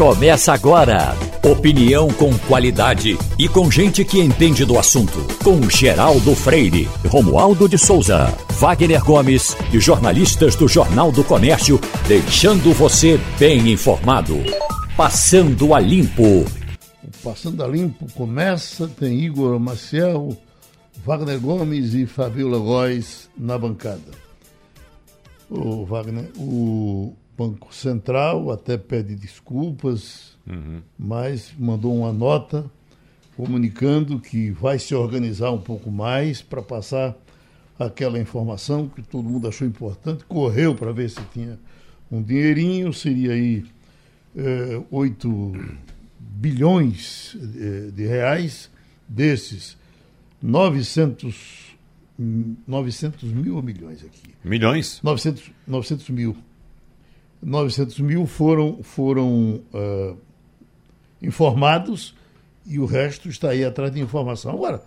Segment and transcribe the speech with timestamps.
[0.00, 1.14] Começa agora.
[1.44, 5.18] Opinião com qualidade e com gente que entende do assunto.
[5.44, 11.78] Com Geraldo Freire, Romualdo de Souza, Wagner Gomes e jornalistas do Jornal do Comércio,
[12.08, 14.38] deixando você bem informado.
[14.96, 16.46] Passando a Limpo.
[17.22, 20.34] Passando a Limpo começa, tem Igor Maciel,
[21.04, 24.12] Wagner Gomes e Fabiola Góes na bancada.
[25.50, 30.82] O Wagner, o Banco Central até pede desculpas, uhum.
[30.98, 32.70] mas mandou uma nota
[33.34, 37.16] comunicando que vai se organizar um pouco mais para passar
[37.78, 41.58] aquela informação que todo mundo achou importante, correu para ver se tinha
[42.12, 43.64] um dinheirinho, seria aí
[44.36, 45.52] é, 8
[46.18, 48.70] bilhões de, de reais,
[49.08, 49.78] desses
[50.42, 51.74] 900,
[52.68, 54.34] 900 mil ou milhões aqui?
[54.44, 55.00] Milhões?
[55.02, 56.36] 900, 900 mil.
[57.42, 60.16] 900 mil foram, foram uh,
[61.22, 62.14] informados
[62.66, 64.52] e o resto está aí atrás de informação.
[64.52, 64.82] Agora,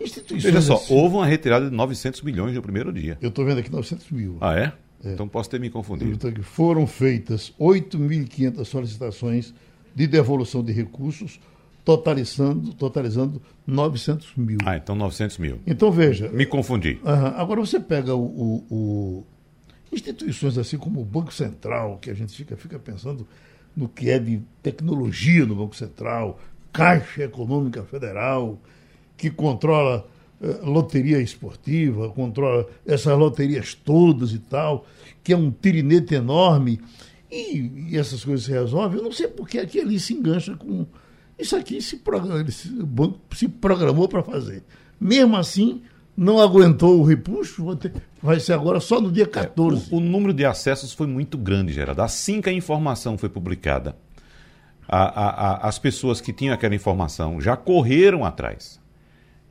[0.00, 0.42] instituições.
[0.42, 3.16] Veja só, assim, houve uma retirada de 900 milhões no primeiro dia.
[3.20, 4.36] Eu estou vendo aqui 900 mil.
[4.40, 4.72] Ah, é?
[5.04, 5.12] é.
[5.12, 6.12] Então posso ter me confundido.
[6.12, 9.54] Então, foram feitas 8.500 solicitações
[9.94, 11.40] de devolução de recursos,
[11.84, 14.58] totalizando, totalizando 900 mil.
[14.64, 15.58] Ah, então 900 mil.
[15.66, 16.28] Então veja.
[16.28, 17.00] Me confundi.
[17.02, 19.26] Uh, agora você pega o, o, o,
[19.92, 23.26] instituições assim como o Banco Central, que a gente fica, fica pensando
[23.76, 26.40] no que é de tecnologia no Banco Central,
[26.72, 28.58] Caixa Econômica Federal,
[29.16, 30.08] que controla
[30.40, 34.86] uh, loteria esportiva, controla essas loterias todas e tal,
[35.22, 36.80] que é um tirinete enorme
[37.30, 38.98] e, e, essas coisas se resolvem.
[38.98, 40.86] Eu não sei porque aqui ali se engancha com.
[41.38, 44.62] Isso aqui se, o banco se programou para fazer.
[45.00, 45.82] Mesmo assim,
[46.20, 47.64] não aguentou o repuxo,
[48.22, 49.90] vai ser agora só no dia 14.
[49.90, 52.02] É, o, o, número de acessos foi muito grande, Geraldo.
[52.02, 53.96] Assim que a informação foi publicada,
[54.86, 58.78] a, a, a, as pessoas que tinham aquela informação já correram atrás.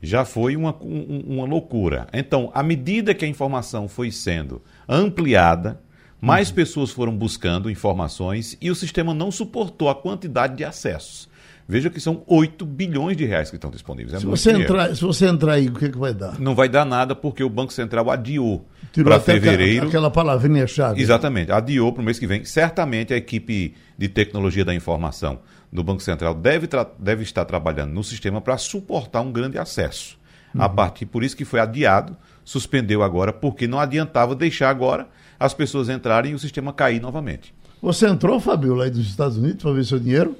[0.00, 2.06] Já foi uma, um, uma loucura.
[2.12, 5.80] Então, à medida que a informação foi sendo ampliada,
[6.20, 6.54] mais uhum.
[6.54, 11.28] pessoas foram buscando informações e o sistema não suportou a quantidade de acessos.
[11.70, 14.14] Veja que são 8 bilhões de reais que estão disponíveis.
[14.14, 16.36] É se, você entrar, se você entrar aí, o que, que vai dar?
[16.40, 19.86] Não vai dar nada porque o Banco Central adiou para fevereiro.
[19.86, 21.00] Aquela, aquela palavrinha-chave.
[21.00, 22.44] Exatamente, adiou para o mês que vem.
[22.44, 25.38] Certamente a equipe de tecnologia da informação
[25.72, 30.18] do Banco Central deve, deve estar trabalhando no sistema para suportar um grande acesso.
[30.52, 30.62] Uhum.
[30.62, 35.06] A partir, por isso que foi adiado, suspendeu agora, porque não adiantava deixar agora
[35.38, 37.54] as pessoas entrarem e o sistema cair novamente.
[37.80, 40.36] Você entrou, Fabio, lá dos Estados Unidos para ver seu dinheiro?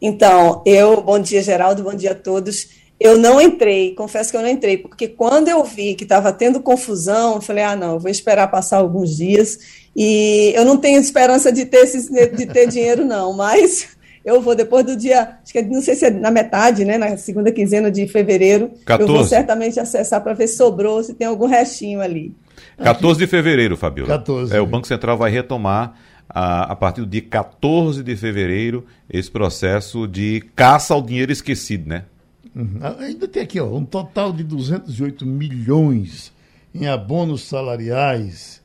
[0.00, 2.68] Então, eu, bom dia, Geraldo, bom dia a todos.
[2.98, 6.60] Eu não entrei, confesso que eu não entrei, porque quando eu vi que estava tendo
[6.60, 9.58] confusão, eu falei, ah, não, vou esperar passar alguns dias.
[9.96, 13.88] E eu não tenho esperança de ter, esse, de ter dinheiro, não, mas
[14.24, 17.16] eu vou depois do dia, acho que não sei se é na metade, né, na
[17.16, 19.10] segunda quinzena de fevereiro, 14.
[19.10, 22.32] eu vou certamente acessar para ver se sobrou, se tem algum restinho ali.
[22.82, 24.18] 14 de fevereiro, Fabiola.
[24.18, 24.54] 14.
[24.56, 25.94] É, o Banco Central vai retomar
[26.34, 32.06] a, partir do dia 14 de fevereiro esse processo de caça ao dinheiro esquecido, né?
[32.56, 32.78] Uhum.
[32.80, 36.32] Ah, ainda tem aqui ó, um total de 208 milhões
[36.74, 38.60] em abonos salariais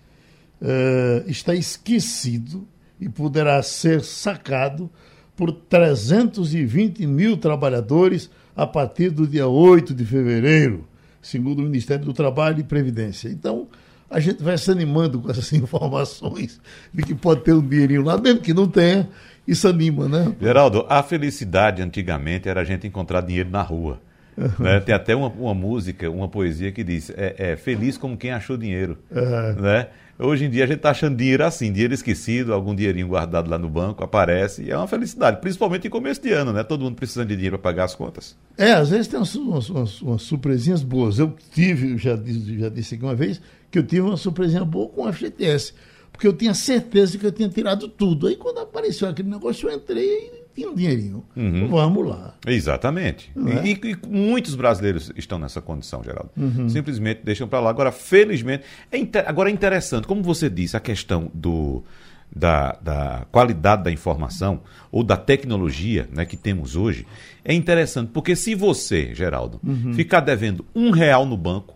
[0.60, 2.68] uh, está esquecido
[3.00, 4.90] e poderá ser sacado
[5.36, 10.88] por 320 mil trabalhadores a partir do dia 8 de fevereiro,
[11.22, 13.30] segundo o Ministério do Trabalho e Previdência.
[13.30, 13.68] Então,
[14.10, 16.60] a gente vai se animando com essas informações
[16.94, 19.10] de que pode ter um dinheirinho lá, mesmo que não tenha,
[19.48, 20.34] isso anima, né?
[20.40, 24.00] Geraldo, a felicidade antigamente era a gente encontrar dinheiro na rua.
[24.60, 24.80] né?
[24.80, 28.56] Tem até uma, uma, música, uma poesia que diz: é, é feliz como quem achou
[28.58, 28.98] dinheiro.
[29.12, 29.62] Uhum.
[29.62, 29.88] Né?
[30.18, 33.58] Hoje em dia a gente está achando dinheiro assim, dinheiro esquecido, algum dinheirinho guardado lá
[33.58, 36.62] no banco, aparece e é uma felicidade, principalmente em começo de ano, né?
[36.62, 38.36] Todo mundo precisando de dinheiro para pagar as contas.
[38.58, 39.34] É, às vezes tem umas,
[39.70, 41.20] umas, umas surpresinhas boas.
[41.20, 43.42] Eu tive, já, já disse aqui uma vez,
[43.72, 45.74] que eu tive uma surpresinha boa com o FGTS,
[46.12, 48.28] porque eu tinha certeza que eu tinha tirado tudo.
[48.28, 51.24] Aí quando apareceu aquele negócio, eu entrei e tinha um dinheirinho.
[51.36, 51.68] Uhum.
[51.70, 52.36] Vamos lá.
[52.46, 53.32] Exatamente.
[53.38, 53.68] É?
[53.68, 56.32] E, e, muitos brasileiros estão nessa condição, Geraldo.
[56.36, 56.68] Uhum.
[56.68, 57.70] Simplesmente deixam para lá.
[57.70, 59.24] Agora, felizmente, é inter...
[59.28, 61.84] agora é interessante, como você disse, a questão do.
[62.32, 64.62] Da, da, qualidade da informação
[64.92, 67.08] ou da tecnologia né, que temos hoje,
[67.44, 69.96] é interessante, porque se você, Geraldo, uhum.
[69.96, 71.74] ficar devendo um real no banco,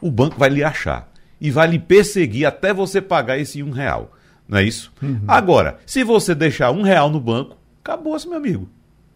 [0.00, 1.08] o banco vai lhe achar
[1.40, 4.12] e vai lhe perseguir até você pagar esse um real.
[4.48, 4.92] Não é isso?
[5.02, 5.20] Uhum.
[5.26, 8.68] Agora, se você deixar um real no banco, acabou-se, meu amigo.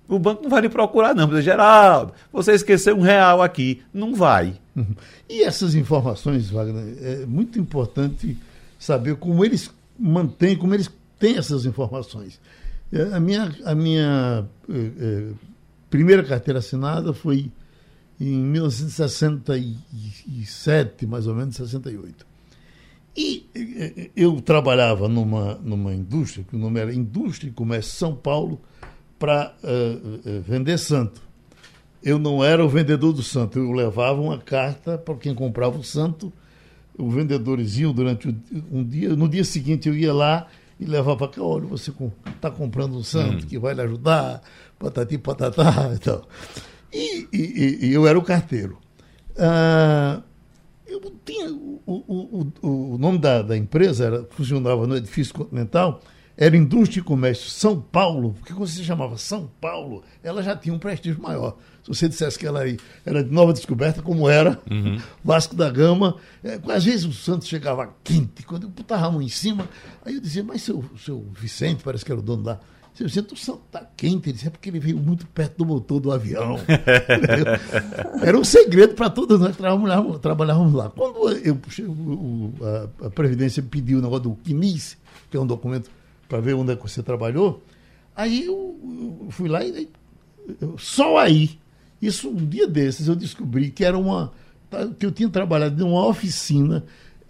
[0.09, 1.29] O banco não vai lhe procurar, não.
[1.29, 3.83] Mas, Geraldo, você esqueceu um real aqui.
[3.95, 4.55] Não vai.
[4.75, 4.95] Uhum.
[5.29, 8.37] E essas informações, Wagner, é muito importante
[8.79, 12.41] saber como eles mantêm, como eles têm essas informações.
[13.15, 15.29] A minha, a minha eh, eh,
[15.89, 17.53] primeira carteira assinada foi
[18.21, 22.29] em 1967, mais ou menos, 68.
[23.17, 28.15] E eh, eu trabalhava numa, numa indústria, que o nome era Indústria e Comércio São
[28.15, 28.61] Paulo,
[29.19, 31.21] para uh, vender santo.
[32.03, 35.85] Eu não era o vendedor do santo, eu levava uma carta para quem comprava o
[35.85, 36.33] santo.
[36.99, 38.35] Os vendedores iam durante
[38.73, 40.47] um dia, no dia seguinte eu ia lá
[40.79, 41.93] e levava cá, olha, você
[42.35, 43.47] está comprando um santo hum.
[43.47, 44.41] que vai lhe ajudar,
[44.79, 46.27] patati patatá e tal.
[46.93, 48.79] E, e, e eu era o carteiro.
[49.39, 50.23] Ah,
[50.87, 56.01] eu tinha, o, o, o, o nome da, da empresa era, funcionava no edifício continental,
[56.37, 60.75] era Indústria e Comércio São Paulo, porque quando se chamava São Paulo, ela já tinha
[60.75, 61.59] um prestígio maior.
[61.83, 62.63] Se você dissesse que ela
[63.05, 64.99] era de nova descoberta, como era uhum.
[65.23, 69.21] Vasco da Gama, é, às vezes o Santos chegava quente, quando eu botava a mão
[69.21, 69.69] em cima,
[70.05, 72.59] aí eu dizia, mas seu, seu Vicente, parece que era o dono da.
[72.95, 75.67] Seu Vicente, o Santos está quente, ele disse, é porque ele veio muito perto do
[75.67, 76.57] motor do avião.
[78.23, 80.91] era um segredo para todos nós que trabalhávamos, trabalhávamos lá.
[80.91, 82.53] Quando eu puxei, o,
[83.01, 84.99] a, a Previdência pediu o negócio do CNIS,
[85.31, 85.91] que é um documento
[86.29, 87.63] para ver onde é que você trabalhou.
[88.15, 88.79] Aí eu,
[89.23, 89.89] eu fui lá e
[90.61, 91.59] eu, só aí,
[92.01, 94.33] isso um dia desses, eu descobri que era uma.
[94.99, 96.85] que eu tinha trabalhado em uma oficina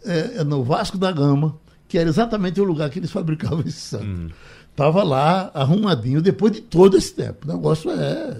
[0.04, 1.58] é, no Vasco da Gama,
[1.88, 4.32] que era exatamente o lugar que eles fabricavam esse santo.
[4.80, 7.46] Estava lá arrumadinho depois de todo esse tempo.
[7.46, 8.34] O negócio é.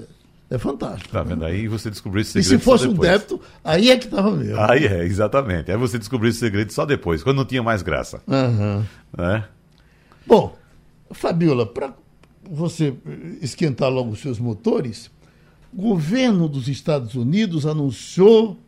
[0.48, 1.12] É fantástico.
[1.12, 1.40] Tá vendo?
[1.42, 1.48] Né?
[1.48, 2.54] Aí você descobriu esse segredo.
[2.54, 4.58] E se fosse um débito, aí é que estava mesmo.
[4.58, 5.70] Aí é, exatamente.
[5.70, 8.22] Aí você descobriu esse segredo só depois, quando não tinha mais graça.
[8.26, 8.82] Uhum.
[9.16, 9.44] Né?
[10.26, 10.56] Bom,
[11.12, 11.92] Fabiola, para
[12.50, 12.94] você
[13.42, 15.10] esquentar logo os seus motores,
[15.72, 18.58] o governo dos Estados Unidos anunciou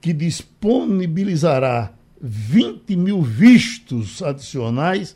[0.00, 5.14] que disponibilizará 20 mil vistos adicionais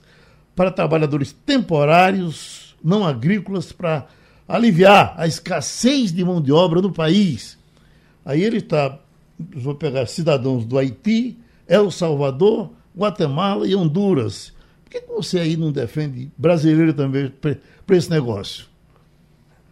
[0.55, 4.07] para trabalhadores temporários não agrícolas para
[4.47, 7.59] aliviar a escassez de mão de obra no país.
[8.25, 8.99] Aí ele está,
[9.57, 14.55] vou pegar cidadãos do Haiti, El Salvador, Guatemala e Honduras
[15.01, 17.33] que você aí não defende brasileiro também
[17.87, 18.67] para esse negócio?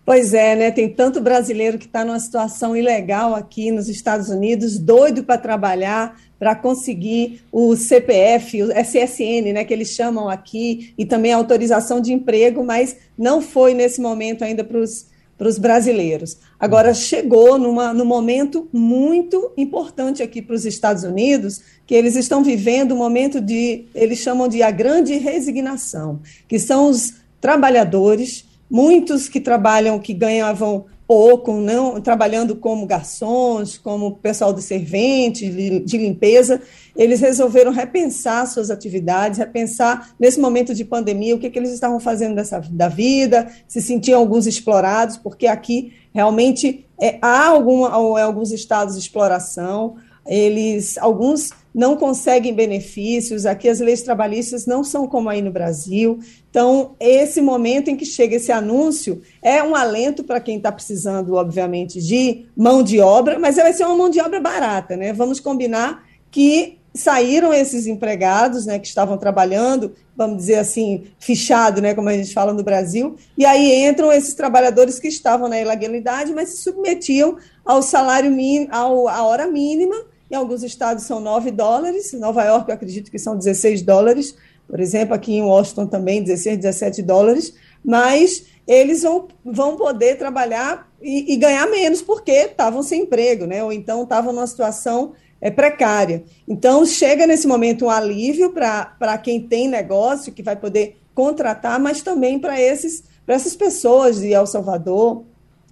[0.04, 0.70] Pois é, né?
[0.72, 6.20] Tem tanto brasileiro que está numa situação ilegal aqui nos Estados Unidos, doido para trabalhar,
[6.40, 12.00] para conseguir o CPF, o SSN, né, que eles chamam aqui, e também a autorização
[12.00, 16.36] de emprego, mas não foi nesse momento ainda para os brasileiros.
[16.58, 22.42] Agora, chegou numa, num momento muito importante aqui para os Estados Unidos, que eles estão
[22.42, 26.18] vivendo um momento de, eles chamam de a grande resignação,
[26.48, 34.12] que são os trabalhadores, muitos que trabalham, que ganhavam pouco, não trabalhando como garçons, como
[34.12, 35.46] pessoal de servente,
[35.84, 36.58] de limpeza,
[36.96, 42.00] eles resolveram repensar suas atividades, repensar nesse momento de pandemia o que, que eles estavam
[42.00, 48.52] fazendo dessa, da vida, se sentiam alguns explorados, porque aqui realmente é, há alguma, alguns
[48.52, 49.96] estados de exploração,
[50.26, 56.18] eles alguns não conseguem benefícios, aqui as leis trabalhistas não são como aí no Brasil.
[56.50, 61.34] Então, esse momento em que chega esse anúncio é um alento para quem está precisando,
[61.34, 65.12] obviamente, de mão de obra, mas vai ser uma mão de obra barata, né?
[65.14, 71.94] Vamos combinar que saíram esses empregados, né, que estavam trabalhando, vamos dizer assim, fichado, né,
[71.94, 76.34] como a gente fala no Brasil, e aí entram esses trabalhadores que estavam na ilegalidade,
[76.34, 79.96] mas se submetiam ao salário mínimo, ao, à hora mínima,
[80.32, 84.34] em alguns estados são 9 dólares, em Nova York eu acredito que são 16 dólares,
[84.66, 90.90] por exemplo, aqui em Washington também 16, 17 dólares, mas eles vão, vão poder trabalhar
[91.02, 93.62] e, e ganhar menos porque estavam sem emprego, né?
[93.62, 96.24] ou então estavam numa situação é, precária.
[96.48, 102.00] Então, chega nesse momento um alívio para quem tem negócio, que vai poder contratar, mas
[102.00, 105.24] também para essas pessoas de El Salvador,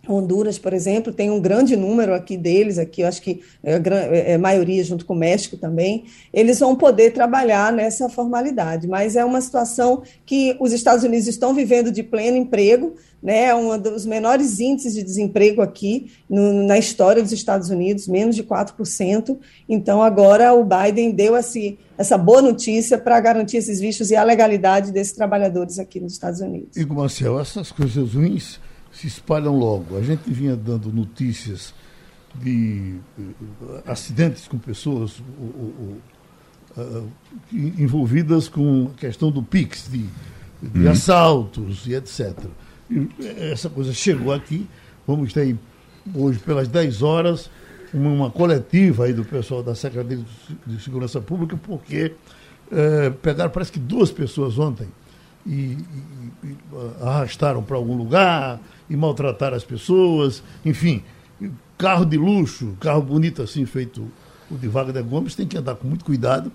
[0.09, 4.33] Honduras, por exemplo, tem um grande número aqui deles, aqui eu acho que é, é,
[4.33, 9.25] é maioria junto com o México também, eles vão poder trabalhar nessa formalidade, mas é
[9.25, 14.07] uma situação que os Estados Unidos estão vivendo de pleno emprego, né, é um dos
[14.07, 19.37] menores índices de desemprego aqui no, na história dos Estados Unidos, menos de 4%,
[19.69, 24.25] então agora o Biden deu esse, essa boa notícia para garantir esses vistos e a
[24.25, 26.75] legalidade desses trabalhadores aqui nos Estados Unidos.
[26.75, 28.59] E, Marcel, essas coisas ruins
[29.01, 29.97] se espalham logo.
[29.97, 31.73] A gente vinha dando notícias
[32.35, 35.97] de uh, acidentes com pessoas uh,
[36.77, 37.11] uh,
[37.51, 40.05] envolvidas com a questão do PIX, de,
[40.63, 40.91] de uhum.
[40.91, 42.37] assaltos e etc.
[42.91, 43.09] E
[43.51, 44.69] essa coisa chegou aqui,
[45.07, 45.57] vamos ter
[46.15, 47.51] hoje pelas 10 horas
[47.95, 50.23] uma, uma coletiva aí do pessoal da Secretaria
[50.67, 52.15] de Segurança Pública, porque
[53.23, 54.87] pegaram parece que duas pessoas ontem
[55.45, 55.77] e, e,
[56.45, 56.57] e
[57.01, 61.03] arrastaram para algum lugar e maltrataram as pessoas, enfim,
[61.79, 64.07] carro de luxo, carro bonito assim, feito
[64.51, 66.51] o de Wagner Gomes, tem que andar com muito cuidado,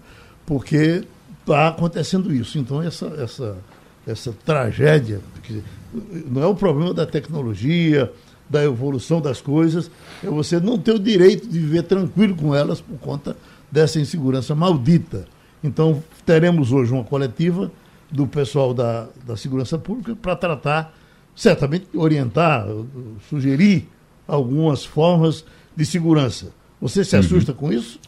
[0.46, 1.04] porque
[1.40, 2.60] está acontecendo isso.
[2.60, 3.58] Então, essa, essa,
[4.06, 5.22] essa tragédia,
[6.28, 8.12] não é o problema da tecnologia,
[8.50, 9.90] da evolução das coisas,
[10.24, 13.36] é você não ter o direito de viver tranquilo com elas por conta
[13.72, 15.26] dessa insegurança maldita.
[15.64, 17.72] Então, teremos hoje uma coletiva
[18.12, 20.94] do pessoal da, da segurança pública para tratar,
[21.36, 22.66] certamente orientar,
[23.30, 23.88] sugerir
[24.28, 26.54] algumas formas de segurança.
[26.82, 27.58] Você se assusta uhum.
[27.58, 28.00] com isso?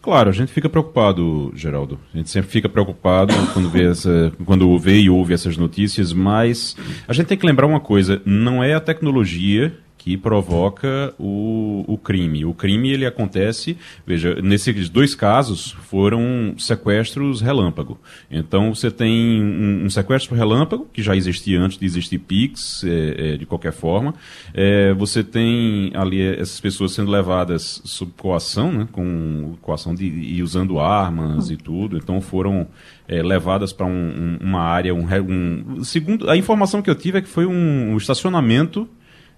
[0.00, 1.98] Claro, a gente fica preocupado, Geraldo.
[2.12, 6.76] A gente sempre fica preocupado quando vê, essa, quando vê e ouve essas notícias, mas
[7.06, 11.96] a gente tem que lembrar uma coisa: não é a tecnologia que provoca o, o
[11.96, 12.44] crime.
[12.44, 18.00] O crime ele acontece, veja, nesses dois casos foram sequestros relâmpago.
[18.28, 23.34] Então você tem um, um sequestro relâmpago que já existia antes de existir Pix, é,
[23.34, 24.12] é, de qualquer forma.
[24.52, 30.42] É, você tem ali essas pessoas sendo levadas sob coação, né, com coação de, e
[30.42, 31.96] usando armas e tudo.
[31.96, 32.66] Então foram
[33.06, 37.18] é, levadas para um, um, uma área, um, um, segundo a informação que eu tive
[37.18, 38.88] é que foi um, um estacionamento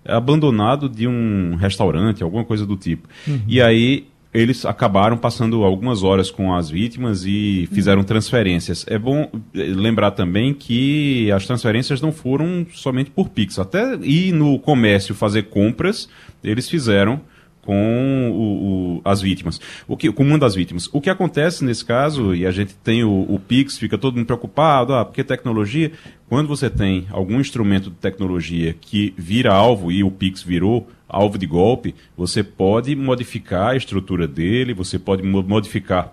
[0.07, 3.09] abandonado de um restaurante, alguma coisa do tipo.
[3.27, 3.41] Uhum.
[3.47, 8.05] E aí eles acabaram passando algumas horas com as vítimas e fizeram uhum.
[8.05, 8.85] transferências.
[8.89, 13.61] É bom eh, lembrar também que as transferências não foram somente por Pix.
[13.61, 16.09] Até ir no comércio fazer compras,
[16.43, 17.21] eles fizeram
[17.64, 19.61] com o, o, as vítimas.
[19.88, 20.88] O que, com uma das vítimas.
[20.92, 24.26] O que acontece nesse caso, e a gente tem o, o Pix, fica todo mundo
[24.26, 25.92] preocupado, ah, porque tecnologia.
[26.28, 31.38] Quando você tem algum instrumento de tecnologia que vira alvo, e o Pix virou alvo
[31.38, 36.12] de golpe, você pode modificar a estrutura dele, você pode modificar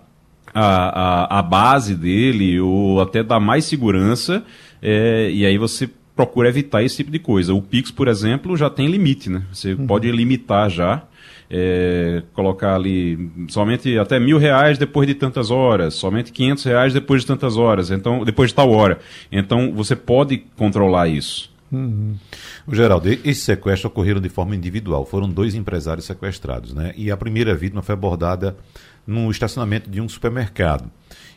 [0.54, 4.44] a, a, a base dele, ou até dar mais segurança,
[4.80, 7.54] é, e aí você procura evitar esse tipo de coisa.
[7.54, 9.42] O Pix, por exemplo, já tem limite, né?
[9.52, 9.86] Você uhum.
[9.86, 11.02] pode limitar já
[11.54, 17.20] é, colocar ali somente até mil reais depois de tantas horas, somente quinhentos reais depois
[17.20, 18.98] de tantas horas, então depois de tal hora.
[19.30, 21.52] Então você pode controlar isso.
[21.70, 22.16] Uhum.
[22.70, 25.04] Geraldo, esses sequestros ocorreram de forma individual.
[25.04, 26.92] Foram dois empresários sequestrados, né?
[26.96, 28.56] E a primeira vítima foi abordada
[29.06, 30.90] no estacionamento de um supermercado.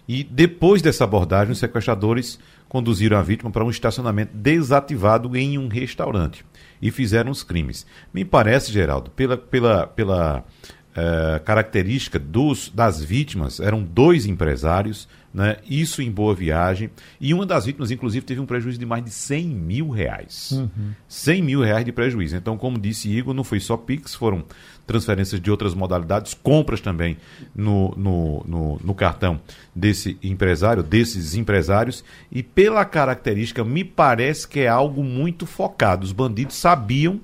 [0.07, 5.67] E depois dessa abordagem, os sequestradores conduziram a vítima para um estacionamento desativado em um
[5.67, 6.45] restaurante
[6.81, 7.85] e fizeram os crimes.
[8.13, 15.57] Me parece, Geraldo, pela, pela, pela uh, característica dos, das vítimas, eram dois empresários, né?
[15.69, 19.11] isso em boa viagem, e uma das vítimas, inclusive, teve um prejuízo de mais de
[19.11, 20.51] 100 mil reais.
[20.51, 20.93] Uhum.
[21.07, 22.35] 100 mil reais de prejuízo.
[22.35, 24.43] Então, como disse Igor, não foi só Pix, foram
[24.85, 27.17] transferências de outras modalidades, compras também
[27.55, 29.39] no, no, no, no cartão
[29.73, 36.05] desse empresário, desses empresários, e pela característica, me parece que é algo muito focado.
[36.05, 37.19] Os bandidos sabiam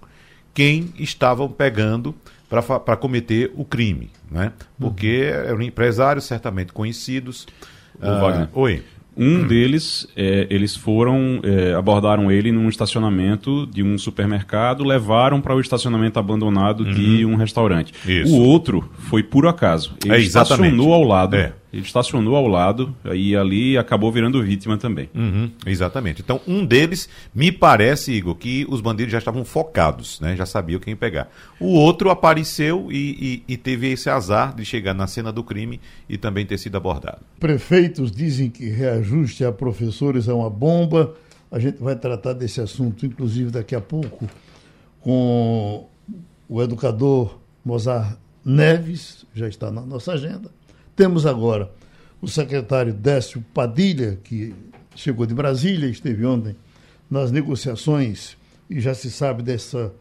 [0.53, 2.15] quem estavam pegando
[2.50, 4.51] para cometer o crime, né?
[4.77, 5.50] Porque uhum.
[5.50, 7.48] eram empresários certamente conhecidos.
[7.96, 8.84] Uh, oi.
[9.15, 15.53] Um deles, é, eles foram, é, abordaram ele num estacionamento de um supermercado, levaram para
[15.53, 16.94] o estacionamento abandonado uhum.
[16.94, 17.94] de um restaurante.
[18.08, 18.34] Isso.
[18.34, 19.96] O outro foi por acaso.
[20.06, 21.36] Ele é, estacionou ao lado.
[21.36, 21.53] É.
[21.72, 25.10] Ele estacionou ao lado e ali acabou virando vítima também.
[25.16, 26.22] Uhum, exatamente.
[26.22, 30.36] Então, um deles, me parece, Igor, que os bandidos já estavam focados, né?
[30.36, 31.32] já sabiam quem pegar.
[31.60, 35.80] O outro apareceu e, e, e teve esse azar de chegar na cena do crime
[36.10, 37.20] e também ter sido abordado.
[37.40, 41.16] Prefeitos dizem que reajuste a professores é uma bomba.
[41.50, 44.28] A gente vai tratar desse assunto, inclusive, daqui a pouco,
[45.00, 45.88] com
[46.50, 50.50] o educador Mozart Neves, já está na nossa agenda
[51.01, 51.72] temos agora
[52.22, 54.53] o secretário Décio Padilha, que
[54.96, 56.55] chegou de Brasília, esteve ontem
[57.10, 58.38] nas negociações
[58.70, 59.91] e já se sabe dessa,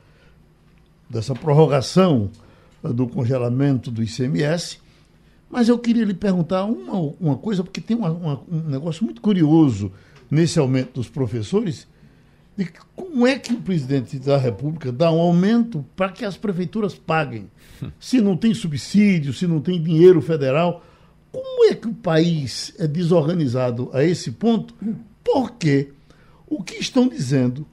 [1.08, 2.30] dessa prorrogação
[2.82, 4.78] do congelamento do ICMS.
[5.50, 9.22] Mas eu queria lhe perguntar uma, uma coisa, porque tem uma, uma, um negócio muito
[9.22, 9.90] curioso
[10.30, 11.88] nesse aumento dos professores,
[12.58, 16.94] de como é que o presidente da República dá um aumento para que as prefeituras
[16.94, 17.50] paguem?
[17.98, 20.84] Se não tem subsídio, se não tem dinheiro federal,
[21.32, 24.74] como é que o país é desorganizado a esse ponto?
[25.24, 25.92] Porque
[26.46, 27.66] o que estão dizendo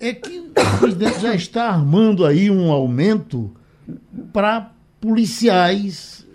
[0.00, 3.50] é que o presidente já está armando aí um aumento
[4.32, 6.26] para policiais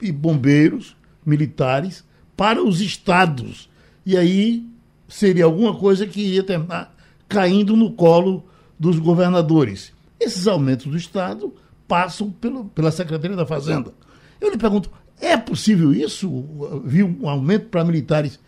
[0.00, 2.04] e bombeiros militares
[2.36, 3.68] para os estados.
[4.04, 4.66] E aí
[5.08, 6.94] seria alguma coisa que ia terminar
[7.28, 8.44] caindo no colo
[8.78, 9.92] dos governadores.
[10.20, 11.52] Esses aumentos do Estado
[11.86, 13.92] passam pelo, pela Secretaria da Fazenda.
[14.40, 16.82] Eu lhe pergunto, é possível isso?
[16.84, 18.38] Viu um aumento para militares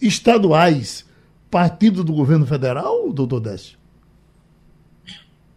[0.00, 1.06] estaduais
[1.50, 3.78] partido do governo federal, doutor Décio?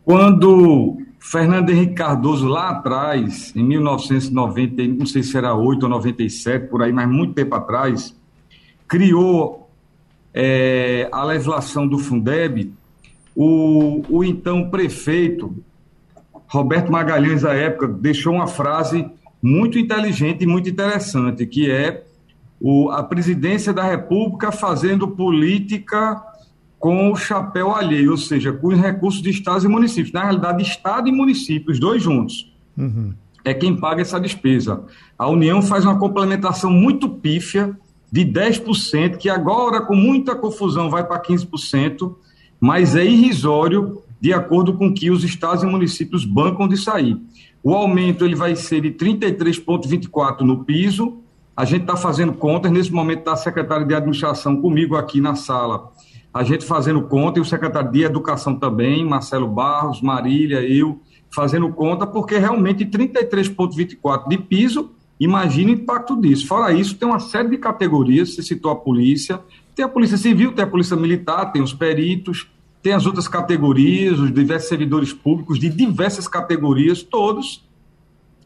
[0.03, 6.67] Quando Fernando Henrique Cardoso, lá atrás, em 1990, não sei se era 8 ou 97,
[6.67, 8.15] por aí, mas muito tempo atrás,
[8.87, 9.67] criou
[10.33, 12.71] é, a legislação do Fundeb,
[13.35, 15.55] o, o então prefeito,
[16.47, 19.09] Roberto Magalhães, à época, deixou uma frase
[19.45, 22.03] muito inteligente e muito interessante, que é
[22.59, 26.19] o, a presidência da República fazendo política
[26.79, 30.11] com o chapéu alheio, ou seja, com os recursos de estados e municípios.
[30.11, 32.51] Na realidade, Estado e município, os dois juntos.
[32.75, 33.13] Uhum.
[33.43, 34.83] É quem paga essa despesa.
[35.15, 37.77] A União faz uma complementação muito pífia
[38.11, 42.15] de 10%, que agora, com muita confusão, vai para 15%,
[42.59, 47.15] mas é irrisório de acordo com que os estados e municípios bancam de sair.
[47.65, 51.17] O aumento ele vai ser de 33,24 no piso.
[51.57, 55.35] A gente está fazendo contas, nesse momento está a secretária de administração comigo aqui na
[55.35, 55.91] sala
[56.35, 60.99] a gente fazendo conta, e o secretário de Educação também, Marcelo Barros, Marília, eu,
[61.33, 66.45] fazendo conta, porque realmente 33,24 de piso, imagina o impacto disso.
[66.45, 69.39] Fora isso, tem uma série de categorias, você citou a polícia,
[69.73, 72.51] tem a polícia civil, tem a polícia militar, tem os peritos,
[72.85, 77.67] tem as outras categorias, os diversos servidores públicos de diversas categorias, todos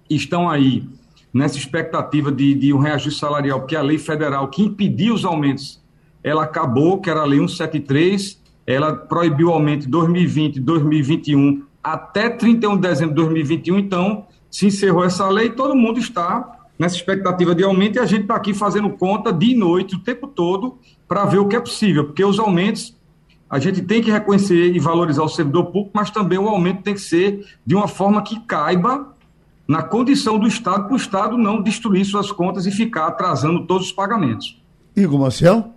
[0.09, 0.87] estão aí
[1.33, 5.83] nessa expectativa de, de um reajuste salarial, porque a lei federal que impediu os aumentos
[6.23, 11.63] ela acabou, que era a Lei 173, ela proibiu o aumento de 2020 e 2021
[11.83, 16.95] até 31 de dezembro de 2021, então se encerrou essa lei todo mundo está nessa
[16.95, 20.77] expectativa de aumento e a gente está aqui fazendo conta de noite, o tempo todo,
[21.09, 22.97] para ver o que é possível, porque os aumentos
[23.49, 26.93] a gente tem que reconhecer e valorizar o servidor público, mas também o aumento tem
[26.93, 29.15] que ser de uma forma que caiba
[29.67, 33.87] na condição do Estado, para o Estado não destruir suas contas e ficar atrasando todos
[33.87, 34.61] os pagamentos.
[34.95, 35.73] Igor Marcel?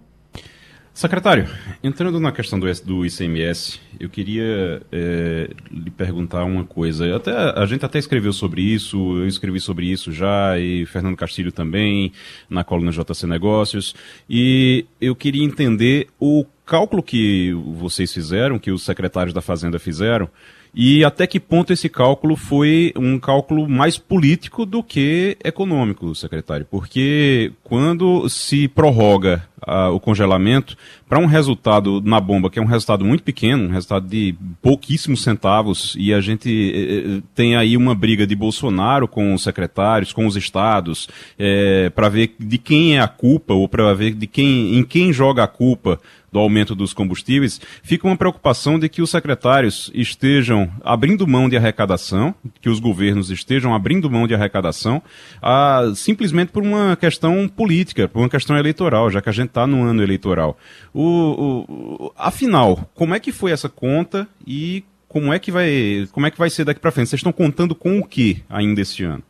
[0.94, 1.48] Secretário,
[1.82, 7.16] entrando na questão do, ICMS, eu queria é, lhe perguntar uma coisa.
[7.16, 11.50] Até, a gente até escreveu sobre isso, eu escrevi sobre isso já, e Fernando Castilho
[11.50, 12.12] também,
[12.48, 13.94] na coluna JC Negócios,
[14.28, 20.28] e eu queria entender o cálculo que vocês fizeram, que os secretários da Fazenda fizeram,
[20.74, 26.66] e até que ponto esse cálculo foi um cálculo mais político do que econômico, secretário?
[26.70, 30.74] Porque quando se prorroga uh, o congelamento
[31.06, 35.22] para um resultado na bomba que é um resultado muito pequeno, um resultado de pouquíssimos
[35.22, 40.10] centavos, e a gente eh, eh tem aí uma briga de Bolsonaro com os secretários,
[40.10, 41.06] com os estados,
[41.38, 45.12] eh, para ver de quem é a culpa ou para ver de quem, em quem
[45.12, 46.00] joga a culpa
[46.32, 51.56] do aumento dos combustíveis, fica uma preocupação de que os secretários estejam abrindo mão de
[51.56, 55.02] arrecadação, que os governos estejam abrindo mão de arrecadação,
[55.42, 59.66] ah, simplesmente por uma questão política, por uma questão eleitoral, já que a gente está
[59.66, 60.56] no ano eleitoral.
[60.94, 66.26] O, o, afinal, como é que foi essa conta e como é que vai, como
[66.26, 67.10] é que vai ser daqui para frente?
[67.10, 69.22] Vocês estão contando com o que ainda este ano?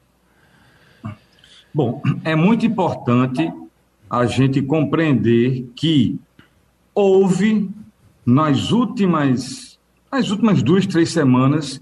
[1.74, 3.50] Bom, é muito importante
[4.08, 6.20] a gente compreender que
[6.94, 7.70] houve
[8.24, 9.78] nas últimas,
[10.10, 11.80] nas últimas duas, três semanas,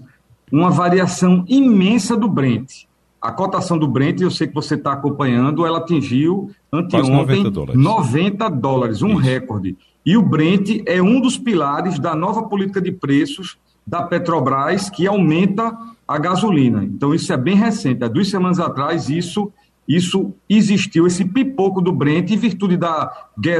[0.51, 2.85] uma variação imensa do Brent.
[3.21, 7.81] A cotação do Brent, eu sei que você está acompanhando, ela atingiu anteontem 90 dólares,
[7.81, 9.17] 90 dólares um Isso.
[9.19, 9.77] recorde.
[10.03, 15.05] E o Brent é um dos pilares da nova política de preços da Petrobras, que
[15.05, 16.83] aumenta a gasolina.
[16.83, 18.03] Então, isso é bem recente.
[18.03, 19.51] Há duas semanas atrás, isso
[19.95, 23.11] isso existiu, esse pipoco do Brent, em virtude da,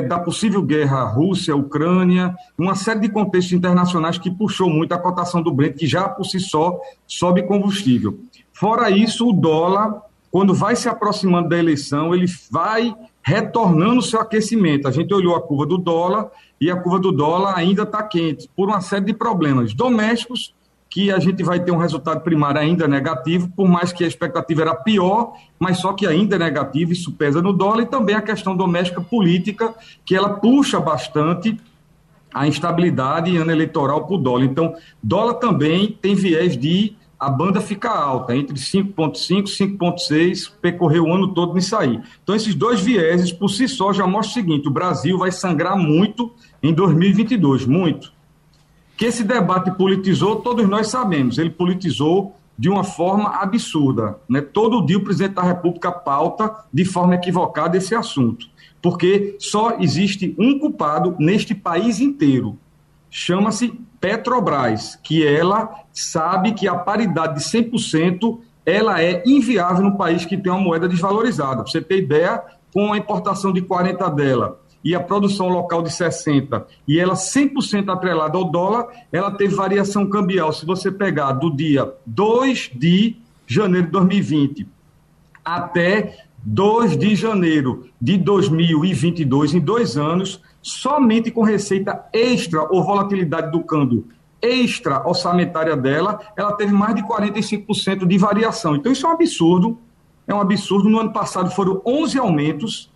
[0.08, 5.52] da possível guerra Rússia-Ucrânia, uma série de contextos internacionais que puxou muito a cotação do
[5.52, 8.20] Brent, que já por si só sobe combustível.
[8.54, 14.88] Fora isso, o dólar, quando vai se aproximando da eleição, ele vai retornando seu aquecimento.
[14.88, 18.50] A gente olhou a curva do dólar e a curva do dólar ainda está quente,
[18.56, 20.54] por uma série de problemas domésticos
[20.92, 24.64] que a gente vai ter um resultado primário ainda negativo, por mais que a expectativa
[24.64, 28.22] era pior, mas só que ainda é negativo, isso pesa no dólar, e também a
[28.22, 29.74] questão doméstica política,
[30.04, 31.58] que ela puxa bastante
[32.34, 34.44] a instabilidade em ano eleitoral para o dólar.
[34.44, 41.06] Então, dólar também tem viés de a banda ficar alta, entre 5,5 e 5,6, percorreu
[41.06, 42.02] o ano todo nisso aí.
[42.22, 45.78] Então, esses dois vieses, por si só, já mostram o seguinte: o Brasil vai sangrar
[45.78, 48.12] muito em 2022, muito.
[49.02, 54.20] Que esse debate politizou, todos nós sabemos, ele politizou de uma forma absurda.
[54.30, 54.42] Né?
[54.42, 58.46] Todo dia o presidente da República pauta de forma equivocada esse assunto,
[58.80, 62.60] porque só existe um culpado neste país inteiro.
[63.10, 70.26] Chama-se Petrobras, que ela sabe que a paridade de 100% ela é inviável no país
[70.26, 71.64] que tem uma moeda desvalorizada.
[71.64, 72.40] Para você ter ideia,
[72.72, 77.89] com a importação de 40 dela e a produção local de 60%, e ela 100%
[77.89, 80.52] atrelada ao dólar, ela teve variação cambial.
[80.52, 84.67] Se você pegar do dia 2 de janeiro de 2020
[85.44, 93.52] até 2 de janeiro de 2022, em dois anos, somente com receita extra ou volatilidade
[93.52, 94.08] do câmbio
[94.41, 98.76] extra orçamentária dela, ela teve mais de 45% de variação.
[98.76, 99.78] Então, isso é um absurdo.
[100.28, 100.89] É um absurdo.
[100.89, 102.91] No ano passado foram 11 aumentos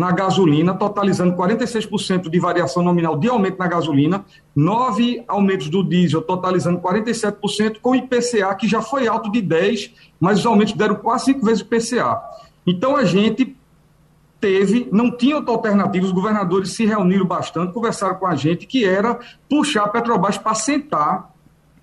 [0.00, 4.24] na gasolina, totalizando 46% de variação nominal de aumento na gasolina,
[4.56, 10.38] nove aumentos do diesel, totalizando 47%, com IPCA, que já foi alto de 10%, mas
[10.38, 12.18] os aumentos deram quase cinco vezes o IPCA.
[12.66, 13.54] Então a gente
[14.40, 18.86] teve, não tinha outra alternativa, os governadores se reuniram bastante, conversaram com a gente, que
[18.86, 19.18] era
[19.50, 21.30] puxar a Petrobras para sentar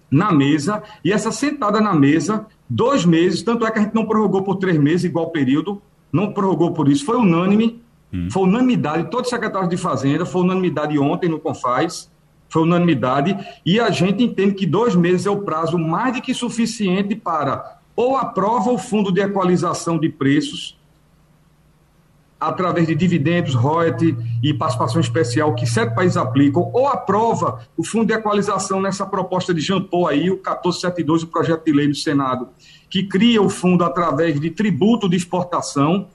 [0.10, 4.08] na mesa, e essa sentada na mesa, dois meses, tanto é que a gente não
[4.08, 5.80] prorrogou por três meses, igual período,
[6.12, 8.30] não prorrogou por isso, foi unânime, hum.
[8.32, 12.12] foi unanimidade, todos os secretários de Fazenda, foi unanimidade ontem no Confaz,
[12.50, 16.34] foi unanimidade, e a gente entende que dois meses é o prazo mais do que
[16.34, 20.78] suficiente para ou aprova o fundo de equalização de preços,
[22.40, 28.06] através de dividendos, royalties e participação especial que sete países aplicam, ou aprova o fundo
[28.06, 32.50] de equalização nessa proposta de Paul aí, o 1472, o projeto de lei do Senado,
[32.88, 36.08] que cria o fundo através de tributo de exportação,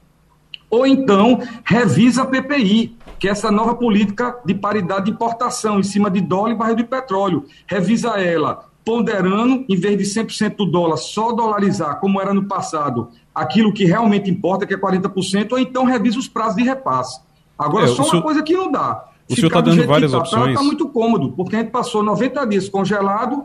[0.73, 5.83] ou então revisa a PPI, que é essa nova política de paridade de importação em
[5.83, 7.45] cima de dólar e barril de petróleo.
[7.67, 13.11] Revisa ela ponderando, em vez de 100% do dólar, só dolarizar, como era no passado,
[13.35, 17.21] aquilo que realmente importa, que é 40%, ou então revisa os prazos de repasse.
[17.57, 19.05] Agora, é, só uma coisa que não dá.
[19.29, 20.51] O senhor está dando várias tá, opções.
[20.53, 23.45] Está muito cômodo, porque a gente passou 90 dias congelado,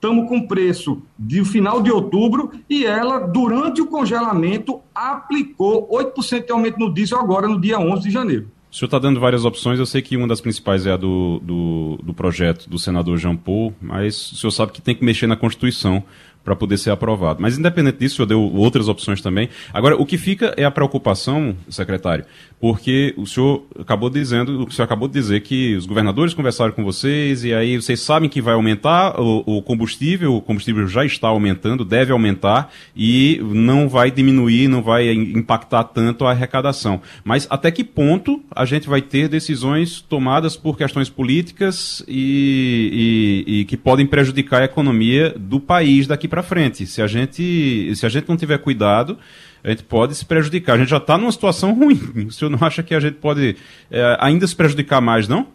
[0.00, 6.52] estamos com preço de final de outubro e ela, durante o congelamento, aplicou 8% de
[6.52, 8.50] aumento no diesel agora, no dia 11 de janeiro.
[8.72, 11.40] O senhor está dando várias opções, eu sei que uma das principais é a do,
[11.40, 15.26] do, do projeto do senador Jean Paul, mas o senhor sabe que tem que mexer
[15.26, 16.02] na Constituição
[16.50, 17.40] para poder ser aprovado.
[17.40, 19.48] Mas independente disso, senhor deu outras opções também.
[19.72, 22.24] Agora, o que fica é a preocupação, secretário,
[22.60, 26.82] porque o senhor acabou dizendo, o senhor acabou de dizer que os governadores conversaram com
[26.82, 31.28] vocês e aí vocês sabem que vai aumentar o, o combustível, o combustível já está
[31.28, 37.00] aumentando, deve aumentar e não vai diminuir, não vai impactar tanto a arrecadação.
[37.22, 43.60] Mas até que ponto a gente vai ter decisões tomadas por questões políticas e, e,
[43.60, 46.86] e que podem prejudicar a economia do país daqui para frente?
[46.86, 49.18] Se a gente, se a gente não tiver cuidado,
[49.62, 50.74] a gente pode se prejudicar.
[50.74, 52.26] A gente já está numa situação ruim.
[52.28, 53.56] O senhor não acha que a gente pode
[53.90, 55.48] é, ainda se prejudicar mais, não?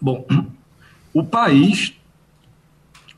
[0.00, 0.26] Bom,
[1.14, 1.94] o país,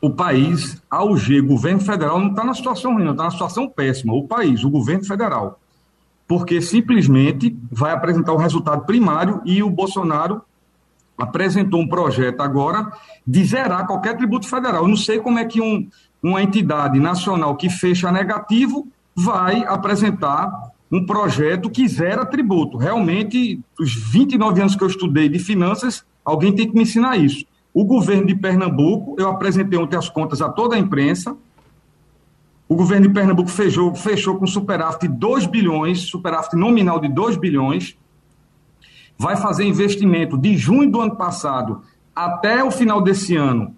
[0.01, 3.67] o país, ao G, governo federal, não está na situação ruim, não está na situação
[3.67, 4.13] péssima.
[4.13, 5.59] O país, o governo federal.
[6.27, 10.41] Porque simplesmente vai apresentar o resultado primário e o Bolsonaro
[11.17, 12.91] apresentou um projeto agora
[13.25, 14.83] de zerar qualquer tributo federal.
[14.83, 15.87] Eu não sei como é que um,
[16.21, 20.51] uma entidade nacional que fecha negativo vai apresentar
[20.91, 22.77] um projeto que zera tributo.
[22.77, 27.45] Realmente, os 29 anos que eu estudei de finanças, alguém tem que me ensinar isso.
[27.73, 31.35] O governo de Pernambuco, eu apresentei ontem as contas a toda a imprensa.
[32.67, 37.37] O governo de Pernambuco fechou, fechou com superávit de 2 bilhões, superávit nominal de 2
[37.37, 37.97] bilhões.
[39.17, 41.81] Vai fazer investimento de junho do ano passado
[42.15, 43.75] até o final desse ano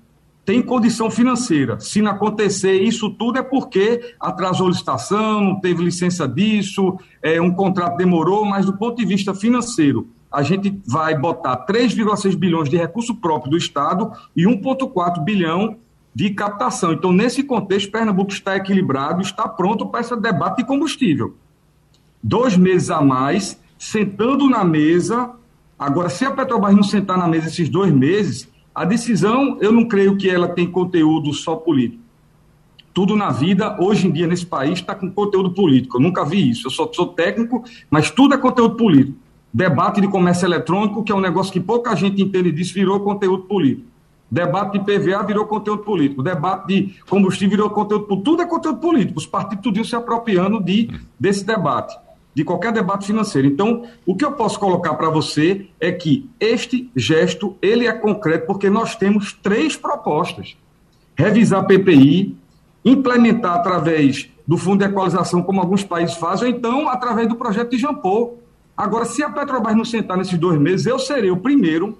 [0.47, 1.77] tem condição financeira.
[1.77, 7.41] Se não acontecer isso tudo é porque atrasou a licitação, não teve licença disso, é,
[7.41, 12.69] um contrato demorou, mas do ponto de vista financeiro, a gente vai botar 3,6 bilhões
[12.69, 15.75] de recurso próprio do Estado e 1,4 bilhão
[16.15, 16.93] de captação.
[16.93, 21.35] Então, nesse contexto, Pernambuco está equilibrado, está pronto para esse debate de combustível.
[22.23, 25.31] Dois meses a mais, sentando na mesa.
[25.77, 29.87] Agora, se a Petrobras não sentar na mesa esses dois meses, a decisão, eu não
[29.87, 32.03] creio que ela tem conteúdo só político.
[32.93, 35.97] Tudo na vida, hoje em dia, nesse país, está com conteúdo político.
[35.97, 36.67] Eu nunca vi isso.
[36.67, 39.17] Eu sou técnico, mas tudo é conteúdo político.
[39.53, 43.43] Debate de comércio eletrônico, que é um negócio que pouca gente entende disso, virou conteúdo
[43.43, 43.87] político.
[44.29, 46.21] Debate de PVA virou conteúdo político.
[46.21, 48.31] Debate de combustível virou conteúdo político.
[48.31, 49.19] Tudo é conteúdo político.
[49.19, 51.95] Os partidos tudo se apropriando de, desse debate
[52.37, 53.47] de qualquer debate financeiro.
[53.47, 58.45] Então, o que eu posso colocar para você é que este gesto ele é concreto
[58.45, 60.55] porque nós temos três propostas:
[61.15, 62.37] revisar PPI,
[62.85, 67.71] implementar através do Fundo de Equalização, como alguns países fazem, ou então através do projeto
[67.71, 68.35] de Jampô.
[68.77, 71.97] Agora, se a Petrobras não sentar nesses dois meses, eu serei o primeiro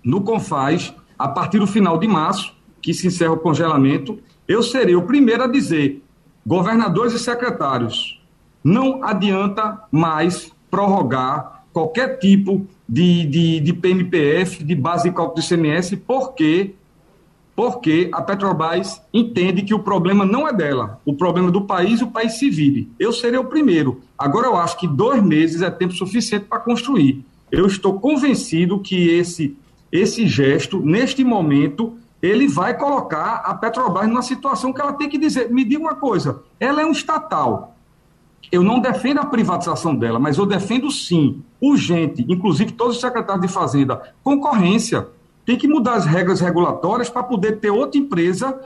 [0.00, 4.94] no Confaz, a partir do final de março, que se encerra o congelamento, eu serei
[4.94, 6.04] o primeiro a dizer,
[6.46, 8.16] governadores e secretários,
[8.66, 15.40] não adianta mais prorrogar qualquer tipo de, de, de PMPF, de base de cálculo do
[15.40, 16.74] ICMS, porque
[17.54, 22.02] porque a Petrobras entende que o problema não é dela, o problema é do país,
[22.02, 22.90] o país se vive.
[22.98, 24.02] Eu serei o primeiro.
[24.18, 27.24] Agora eu acho que dois meses é tempo suficiente para construir.
[27.50, 29.56] Eu estou convencido que esse,
[29.90, 35.16] esse gesto, neste momento, ele vai colocar a Petrobras numa situação que ela tem que
[35.16, 35.50] dizer.
[35.50, 37.75] Me diga uma coisa: ela é um estatal.
[38.50, 43.46] Eu não defendo a privatização dela, mas eu defendo sim, urgente, inclusive todos os secretários
[43.46, 45.08] de Fazenda, concorrência
[45.44, 48.60] tem que mudar as regras regulatórias para poder ter outra empresa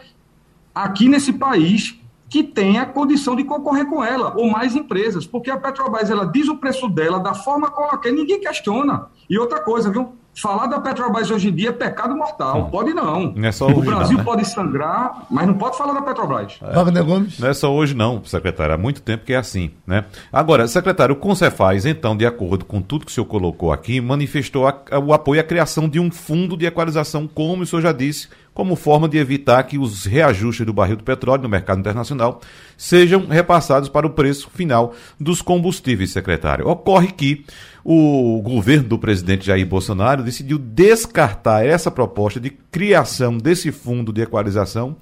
[0.74, 5.58] aqui nesse país que tenha condição de concorrer com ela, ou mais empresas, porque a
[5.58, 9.08] Petrobras ela diz o preço dela da forma como ela quer, ninguém questiona.
[9.28, 10.12] E outra coisa, viu?
[10.34, 12.62] Falar da Petrobras hoje em dia é pecado mortal.
[12.62, 12.70] Hum.
[12.70, 13.32] Pode não.
[13.32, 14.24] não é só hoje, o Brasil não, né?
[14.24, 16.58] pode sangrar, mas não pode falar da Petrobras.
[16.62, 16.72] É.
[16.72, 17.38] Wagner Gomes.
[17.38, 18.74] Não é só hoje, não, secretário.
[18.74, 19.70] Há muito tempo que é assim.
[19.86, 20.04] Né?
[20.32, 24.66] Agora, secretário, o Concefaz, então, de acordo com tudo que o senhor colocou aqui, manifestou
[24.66, 27.92] a, a, o apoio à criação de um fundo de equalização, como o senhor já
[27.92, 32.40] disse, como forma de evitar que os reajustes do barril do petróleo no mercado internacional
[32.76, 36.68] sejam repassados para o preço final dos combustíveis, secretário.
[36.68, 37.44] Ocorre que
[37.84, 44.22] o governo do presidente Jair Bolsonaro decidiu descartar essa proposta de criação desse fundo de
[44.22, 44.96] equalização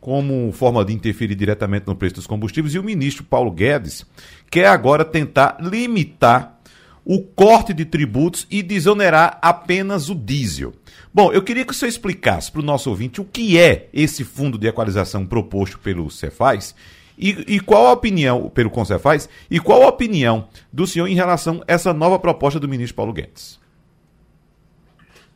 [0.00, 4.06] como forma de interferir diretamente no preço dos combustíveis e o ministro Paulo Guedes
[4.50, 6.58] quer agora tentar limitar
[7.04, 10.74] o corte de tributos e desonerar apenas o diesel.
[11.12, 14.58] Bom, eu queria que senhor explicasse para o nosso ouvinte o que é esse fundo
[14.58, 16.74] de equalização proposto pelo Cefaz
[17.18, 21.62] e, e qual a opinião, pelo Concefaz, e qual a opinião do senhor em relação
[21.66, 23.58] a essa nova proposta do ministro Paulo Guedes?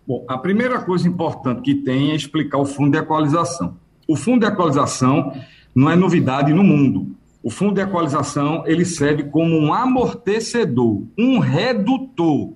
[0.07, 3.77] Bom, a primeira coisa importante que tem é explicar o fundo de equalização.
[4.07, 5.33] O fundo de equalização
[5.75, 7.17] não é novidade no mundo.
[7.43, 12.53] O fundo de equalização ele serve como um amortecedor, um redutor,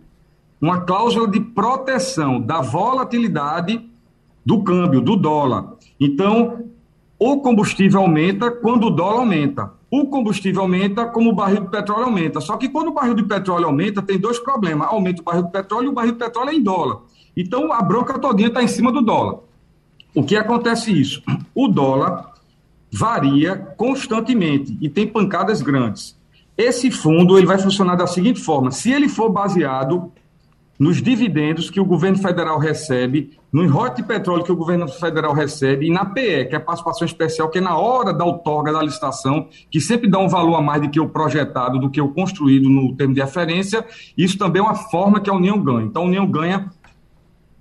[0.61, 3.89] uma cláusula de proteção da volatilidade
[4.45, 5.75] do câmbio, do dólar.
[5.99, 6.65] Então,
[7.19, 9.73] o combustível aumenta quando o dólar aumenta.
[9.91, 12.41] O combustível aumenta como o barril de petróleo aumenta.
[12.41, 14.89] Só que quando o barril de petróleo aumenta, tem dois problemas.
[14.89, 16.99] Aumenta o barril de petróleo e o barril de petróleo é em dólar.
[17.37, 19.41] Então, a bronca todinha está em cima do dólar.
[20.15, 21.23] O que acontece isso?
[21.55, 22.33] O dólar
[22.91, 26.17] varia constantemente e tem pancadas grandes.
[26.57, 30.11] Esse fundo ele vai funcionar da seguinte forma: se ele for baseado
[30.79, 35.33] nos dividendos que o governo federal recebe, no enrote de petróleo que o governo federal
[35.33, 38.73] recebe e na PE, que é a participação especial, que é na hora da outorga
[38.73, 42.01] da licitação, que sempre dá um valor a mais do que o projetado, do que
[42.01, 43.85] o construído no termo de referência.
[44.17, 45.87] Isso também é uma forma que a União ganha.
[45.87, 46.71] Então, a União ganha,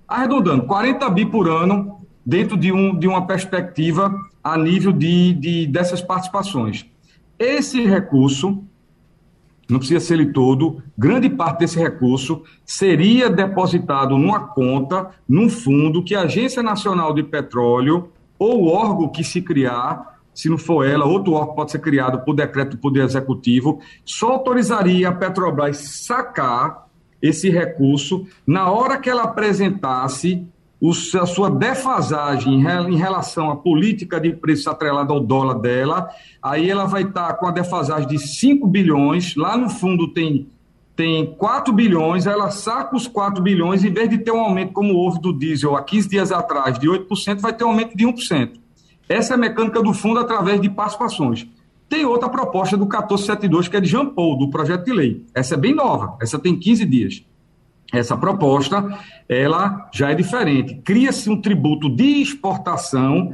[0.06, 5.66] arredondando, 40 bi por ano dentro de, um, de uma perspectiva a nível de, de
[5.66, 6.84] dessas participações.
[7.38, 8.62] Esse recurso
[9.68, 16.02] não precisa ser ele todo, grande parte desse recurso seria depositado numa conta, num fundo
[16.02, 20.86] que a Agência Nacional de Petróleo ou o órgão que se criar, se não for
[20.86, 25.78] ela, outro órgão pode ser criado por decreto do Poder Executivo, só autorizaria a Petrobras
[25.78, 26.86] sacar
[27.20, 30.46] esse recurso na hora que ela apresentasse
[31.20, 36.08] a sua defasagem em relação à política de preço atrelada ao dólar dela,
[36.42, 40.46] aí ela vai estar com a defasagem de 5 bilhões, lá no fundo tem,
[40.94, 44.94] tem 4 bilhões, ela saca os 4 bilhões, em vez de ter um aumento como
[44.94, 48.52] houve do diesel há 15 dias atrás de 8%, vai ter um aumento de 1%.
[49.08, 51.46] Essa é a mecânica do fundo através de participações.
[51.88, 55.24] Tem outra proposta do 1472, que é de Jean Paul, do projeto de lei.
[55.32, 57.24] Essa é bem nova, essa tem 15 dias.
[57.92, 60.80] Essa proposta, ela já é diferente.
[60.84, 63.32] Cria-se um tributo de exportação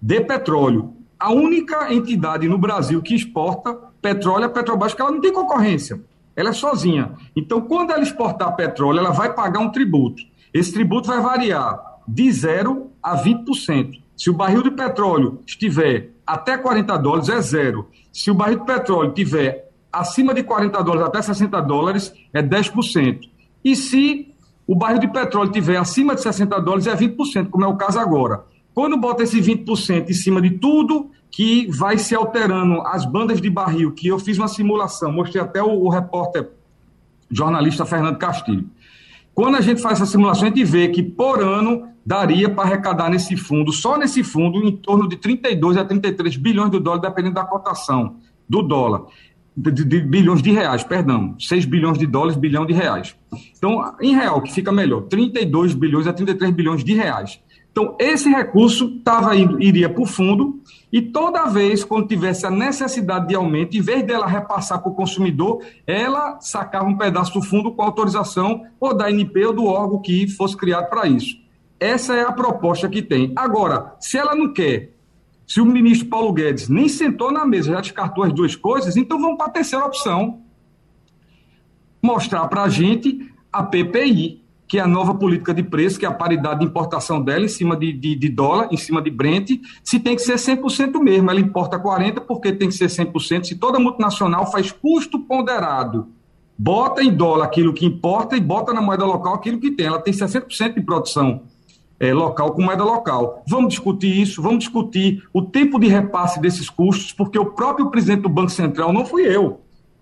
[0.00, 0.94] de petróleo.
[1.18, 5.32] A única entidade no Brasil que exporta petróleo é a Petrobras, que ela não tem
[5.32, 6.02] concorrência.
[6.34, 7.12] Ela é sozinha.
[7.36, 10.22] Então, quando ela exportar petróleo, ela vai pagar um tributo.
[10.52, 14.02] Esse tributo vai variar de 0 a 20%.
[14.16, 17.88] Se o barril de petróleo estiver até 40 dólares, é zero.
[18.12, 23.30] Se o barril de petróleo estiver acima de 40 dólares até 60 dólares, é 10%.
[23.64, 24.32] E se
[24.66, 27.98] o barril de petróleo tiver acima de 60 dólares, é 20%, como é o caso
[27.98, 28.44] agora.
[28.74, 33.50] Quando bota esse 20% em cima de tudo que vai se alterando as bandas de
[33.50, 36.50] barril, que eu fiz uma simulação, mostrei até o, o repórter
[37.30, 38.68] jornalista Fernando Castilho.
[39.34, 43.08] Quando a gente faz essa simulação, a gente vê que por ano daria para arrecadar
[43.08, 47.34] nesse fundo, só nesse fundo, em torno de 32 a 33 bilhões de dólares, dependendo
[47.34, 48.16] da cotação
[48.48, 49.04] do dólar.
[49.56, 53.14] De, de, bilhões de reais, perdão, 6 bilhões de dólares, bilhão de reais.
[53.56, 57.40] Então, em real, que fica melhor, 32 bilhões a 33 bilhões de reais.
[57.70, 60.60] Então, esse recurso tava indo, iria para o fundo
[60.92, 64.94] e toda vez, quando tivesse a necessidade de aumento, em vez dela repassar para o
[64.94, 70.02] consumidor, ela sacava um pedaço do fundo com autorização ou da ANP ou do órgão
[70.02, 71.40] que fosse criado para isso.
[71.80, 73.32] Essa é a proposta que tem.
[73.34, 74.92] Agora, se ela não quer
[75.52, 79.20] se o ministro Paulo Guedes nem sentou na mesa, já descartou as duas coisas, então
[79.20, 80.40] vamos para a terceira opção.
[82.00, 86.08] Mostrar para a gente a PPI, que é a nova política de preço, que é
[86.08, 89.50] a paridade de importação dela em cima de, de, de dólar, em cima de Brent,
[89.84, 91.30] se tem que ser 100% mesmo.
[91.30, 93.44] Ela importa 40% porque tem que ser 100%.
[93.44, 96.08] Se toda multinacional faz custo ponderado,
[96.56, 99.84] bota em dólar aquilo que importa e bota na moeda local aquilo que tem.
[99.84, 101.42] Ela tem 60% de produção
[102.02, 103.44] é, local com moeda local.
[103.46, 108.22] Vamos discutir isso, vamos discutir o tempo de repasse desses custos, porque o próprio presidente
[108.22, 109.60] do Banco Central não fui eu.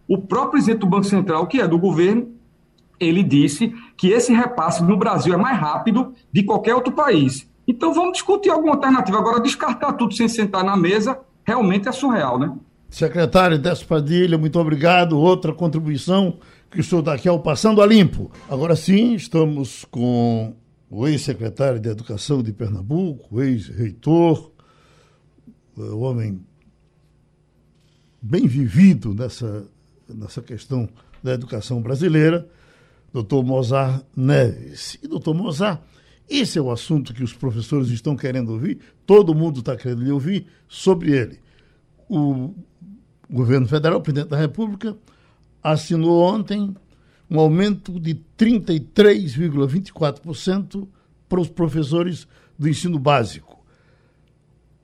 [0.08, 2.28] O próprio presidente do Banco Central, que é do governo,
[2.98, 7.46] ele disse que esse repasse no Brasil é mais rápido de qualquer outro país.
[7.68, 9.18] Então vamos discutir alguma alternativa.
[9.18, 12.50] Agora, descartar tudo sem sentar na mesa realmente é surreal, né?
[12.88, 15.18] Secretário Décio Padilha, muito obrigado.
[15.18, 16.38] Outra contribuição
[16.70, 18.30] que estou daqui ao Passando a Limpo.
[18.48, 20.54] Agora sim, estamos com
[20.90, 24.50] o ex-secretário de Educação de Pernambuco, ex-reitor,
[25.76, 26.44] o homem
[28.20, 29.66] bem vivido nessa,
[30.09, 30.88] nessa questão
[31.22, 32.48] da educação brasileira,
[33.12, 34.98] doutor Mozart Neves.
[35.00, 35.81] E, doutor Mozart,
[36.29, 40.46] esse é o assunto que os professores estão querendo ouvir, todo mundo está querendo ouvir
[40.68, 41.40] sobre ele.
[42.09, 42.53] O
[43.31, 44.96] governo federal, o presidente da República,
[45.62, 46.74] assinou ontem
[47.30, 50.88] um aumento de 33,24%
[51.28, 52.26] para os professores
[52.58, 53.64] do ensino básico.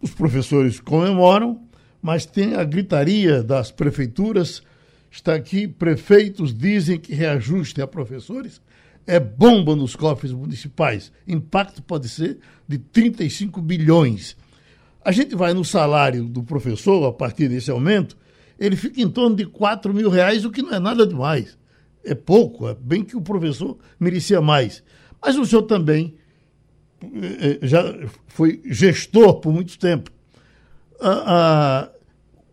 [0.01, 1.61] Os professores comemoram,
[2.01, 4.63] mas tem a gritaria das prefeituras.
[5.11, 8.65] Está aqui, prefeitos dizem que reajuste a professores
[9.09, 11.13] é bomba nos cofres municipais.
[11.29, 14.37] Impacto pode ser de 35 bilhões.
[15.05, 18.17] A gente vai no salário do professor, a partir desse aumento,
[18.59, 21.57] ele fica em torno de 4 mil reais, o que não é nada demais
[22.07, 24.83] é pouco, é bem que o professor merecia mais.
[25.21, 26.15] Mas o senhor também
[27.03, 27.83] eh, eh, já
[28.29, 30.11] foi gestor por muito tempo.
[31.01, 31.91] Ah, ah,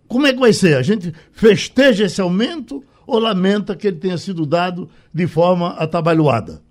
[0.07, 0.77] como é que vai ser?
[0.77, 6.61] A gente festeja esse aumento ou lamenta que ele tenha sido dado de forma atabalhoada?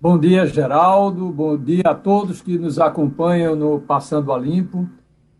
[0.00, 1.30] Bom dia, Geraldo.
[1.30, 4.88] Bom dia a todos que nos acompanham no Passando a Limpo.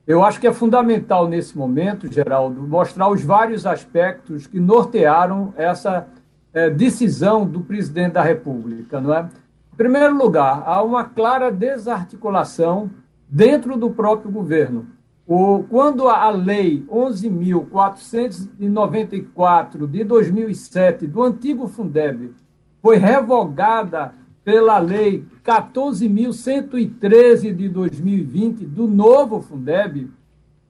[0.06, 6.08] Eu acho que é fundamental nesse momento, Geraldo, mostrar os vários aspectos que nortearam essa
[6.52, 9.28] é, decisão do presidente da República, não é?
[9.72, 12.90] Em primeiro lugar, há uma clara desarticulação
[13.28, 14.86] dentro do próprio governo.
[15.26, 22.34] O, quando a lei 11.494 de 2007 do antigo Fundeb
[22.82, 24.12] foi revogada
[24.44, 30.10] pela lei 14.113 de 2020 do novo Fundeb,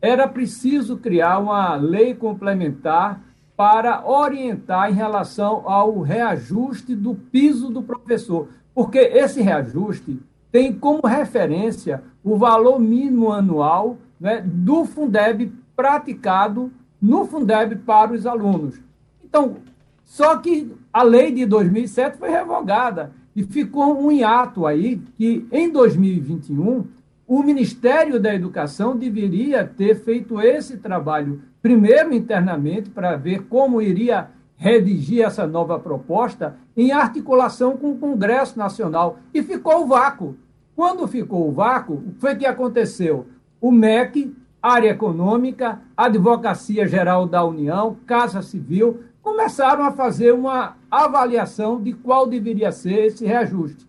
[0.00, 3.20] era preciso criar uma lei complementar
[3.62, 10.18] para orientar em relação ao reajuste do piso do professor, porque esse reajuste
[10.50, 18.26] tem como referência o valor mínimo anual né, do Fundeb praticado no Fundeb para os
[18.26, 18.80] alunos.
[19.24, 19.58] Então,
[20.04, 25.70] só que a lei de 2007 foi revogada e ficou um hiato aí que em
[25.70, 26.84] 2021
[27.28, 34.28] o Ministério da Educação deveria ter feito esse trabalho primeiro internamente, para ver como iria
[34.56, 39.18] redigir essa nova proposta em articulação com o Congresso Nacional.
[39.32, 40.36] E ficou o vácuo.
[40.74, 43.26] Quando ficou o vácuo, o que foi que aconteceu?
[43.60, 51.80] O MEC, área econômica, Advocacia Geral da União, Casa Civil, começaram a fazer uma avaliação
[51.80, 53.86] de qual deveria ser esse reajuste.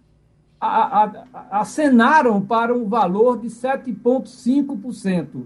[0.59, 5.45] A, a, acenaram para um valor de 7,5%.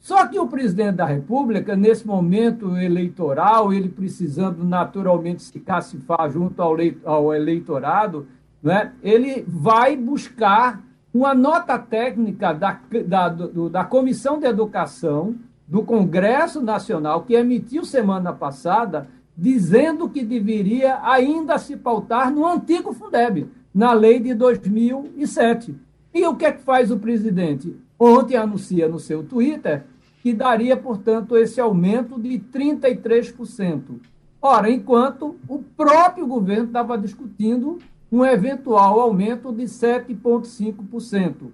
[0.00, 6.62] Só que o presidente da República, nesse momento eleitoral, ele precisando naturalmente se cacifar junto
[6.62, 8.26] ao, eleitorado,
[8.62, 10.82] né, ele vai buscar
[11.12, 15.34] uma nota técnica da, da, do, da Comissão de Educação
[15.66, 22.92] do Congresso Nacional, que emitiu semana passada, dizendo que deveria ainda se pautar no antigo
[22.92, 25.74] Fundeb, na lei de 2007.
[26.14, 27.76] E o que é que faz o presidente?
[27.98, 29.84] Ontem anuncia no seu Twitter
[30.22, 34.00] que daria, portanto, esse aumento de 33%.
[34.40, 37.78] Ora, enquanto o próprio governo estava discutindo
[38.10, 41.50] um eventual aumento de 7,5%.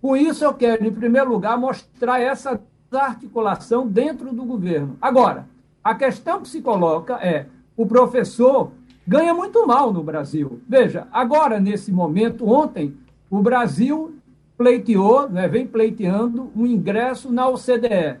[0.00, 2.60] Com isso, eu quero, em primeiro lugar, mostrar essa
[2.92, 4.96] articulação dentro do governo.
[5.00, 5.46] Agora,
[5.86, 8.72] A questão que se coloca é: o professor
[9.06, 10.60] ganha muito mal no Brasil.
[10.68, 12.96] Veja, agora, nesse momento, ontem,
[13.30, 14.16] o Brasil
[14.56, 18.18] pleiteou, né, vem pleiteando um ingresso na OCDE,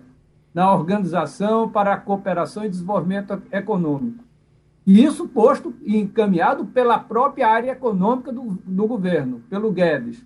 [0.52, 4.24] na Organização para a Cooperação e Desenvolvimento Econômico.
[4.86, 10.24] E isso posto e encaminhado pela própria área econômica do, do governo, pelo Guedes.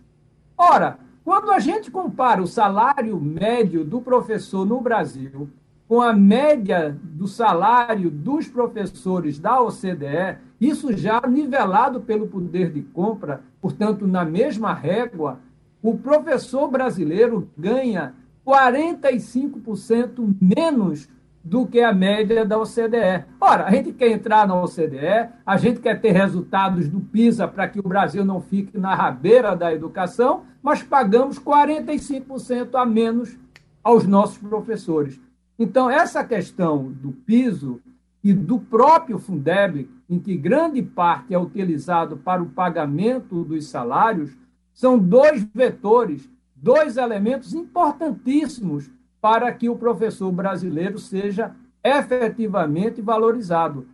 [0.57, 5.49] Ora, quando a gente compara o salário médio do professor no Brasil
[5.89, 12.83] com a média do salário dos professores da OCDE, isso já nivelado pelo poder de
[12.83, 15.41] compra, portanto, na mesma régua,
[15.83, 18.15] o professor brasileiro ganha
[18.47, 21.09] 45% menos
[21.43, 23.25] do que a média da OCDE.
[23.41, 27.67] Ora, a gente quer entrar na OCDE, a gente quer ter resultados do PISA para
[27.67, 33.39] que o Brasil não fique na rabeira da educação, mas pagamos 45% a menos
[33.83, 35.19] aos nossos professores.
[35.59, 37.81] Então, essa questão do piso
[38.23, 44.37] e do próprio Fundeb, em que grande parte é utilizado para o pagamento dos salários,
[44.81, 46.27] são dois vetores,
[46.57, 51.55] dois elementos importantíssimos para que o professor brasileiro seja
[51.85, 53.87] efetivamente valorizado.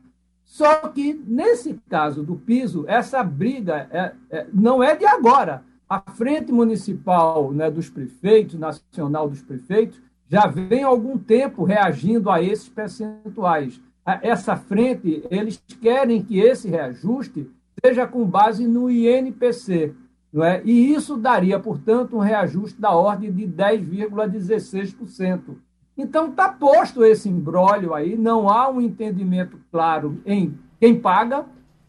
[0.44, 5.64] Só que, nesse caso do piso, essa briga é, é, não é de agora.
[5.88, 12.30] A Frente Municipal né, dos Prefeitos, Nacional dos Prefeitos, já vem há algum tempo reagindo
[12.30, 13.80] a esses percentuais.
[14.22, 17.50] Essa frente, eles querem que esse reajuste
[17.84, 19.92] seja com base no INPC,
[20.36, 20.60] não é?
[20.66, 25.56] E isso daria, portanto, um reajuste da ordem de 10,16%.
[25.96, 31.46] Então, está posto esse embrólio aí, não há um entendimento claro em quem paga,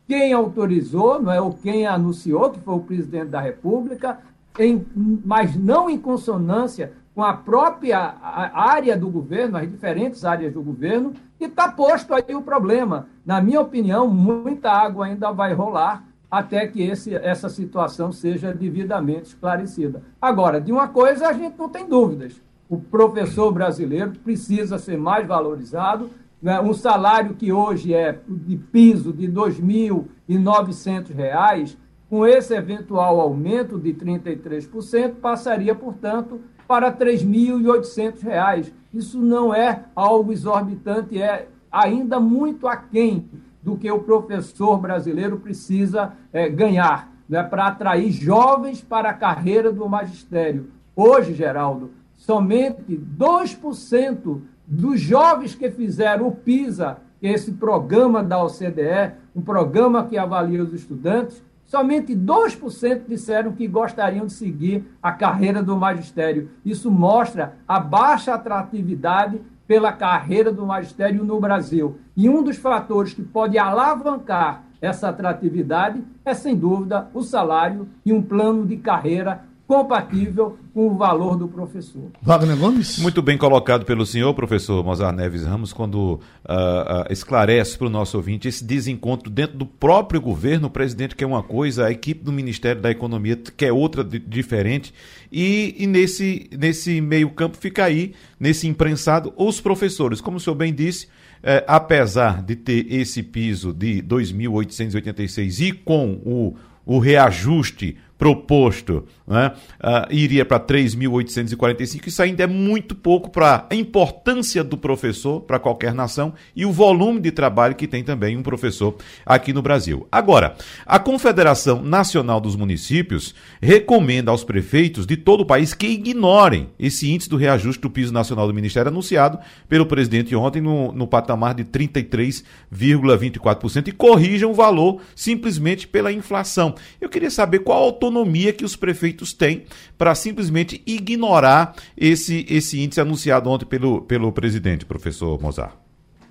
[0.07, 1.41] quem autorizou, não é?
[1.41, 4.19] ou quem anunciou, que foi o presidente da República,
[4.57, 8.15] em, mas não em consonância com a própria
[8.53, 13.09] área do governo, as diferentes áreas do governo, e está posto aí o problema.
[13.25, 19.29] Na minha opinião, muita água ainda vai rolar até que esse, essa situação seja devidamente
[19.29, 20.03] esclarecida.
[20.21, 25.27] Agora, de uma coisa a gente não tem dúvidas: o professor brasileiro precisa ser mais
[25.27, 26.09] valorizado.
[26.41, 26.59] Né?
[26.61, 31.77] Um salário que hoje é de piso de R$ 2.900,
[32.09, 38.71] com esse eventual aumento de 33%, passaria, portanto, para R$ 3.800.
[38.93, 43.29] Isso não é algo exorbitante, é ainda muito aquém
[43.67, 49.73] do que o professor brasileiro precisa é, ganhar né, para atrair jovens para a carreira
[49.73, 50.71] do magistério.
[50.95, 59.41] Hoje, Geraldo, somente 2% dos jovens que fizeram o PISA, esse programa da OCDE, um
[59.41, 65.75] programa que avalia os estudantes, somente 2% disseram que gostariam de seguir a carreira do
[65.75, 66.51] magistério.
[66.63, 71.99] Isso mostra a baixa atratividade pela carreira do magistério no Brasil.
[72.15, 78.13] E um dos fatores que pode alavancar essa atratividade é, sem dúvida, o salário e
[78.13, 82.09] um plano de carreira compatível com o valor do professor.
[82.21, 82.99] Wagner Gomes?
[82.99, 87.89] Muito bem colocado pelo senhor, professor Mozart Neves Ramos, quando uh, uh, esclarece para o
[87.89, 92.23] nosso ouvinte esse desencontro dentro do próprio governo, o presidente quer uma coisa, a equipe
[92.23, 94.93] do Ministério da Economia quer outra diferente,
[95.29, 100.21] e, e nesse, nesse meio campo fica aí, nesse imprensado, os professores.
[100.21, 101.09] Como o senhor bem disse,
[101.43, 106.55] é, apesar de ter esse piso de 2.886 e com o,
[106.85, 109.51] o reajuste proposto né,
[109.83, 112.07] uh, iria para 3.845.
[112.07, 116.71] Isso ainda é muito pouco para a importância do professor para qualquer nação e o
[116.71, 120.07] volume de trabalho que tem também um professor aqui no Brasil.
[120.09, 120.55] Agora,
[120.85, 127.11] a Confederação Nacional dos Municípios recomenda aos prefeitos de todo o país que ignorem esse
[127.11, 131.53] índice do reajuste do piso nacional do Ministério anunciado pelo presidente ontem no, no patamar
[131.53, 136.75] de 33,24% e corrijam o valor simplesmente pela inflação.
[137.01, 139.65] Eu queria saber qual a autonomia que os prefeitos têm
[139.97, 145.75] para simplesmente ignorar esse, esse índice anunciado ontem pelo, pelo presidente, professor Mozart.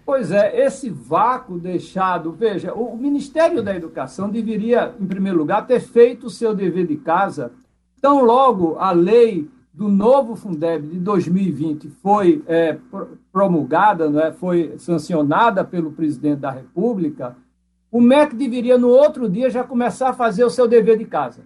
[0.04, 2.30] Pois é, esse vácuo deixado.
[2.32, 6.96] Veja, o Ministério da Educação deveria, em primeiro lugar, ter feito o seu dever de
[6.96, 7.50] casa.
[8.00, 12.78] Tão logo a lei do novo Fundeb de 2020 foi é,
[13.32, 17.36] promulgada, é, foi sancionada pelo presidente da República,
[17.90, 21.44] o MEC deveria, no outro dia, já começar a fazer o seu dever de casa.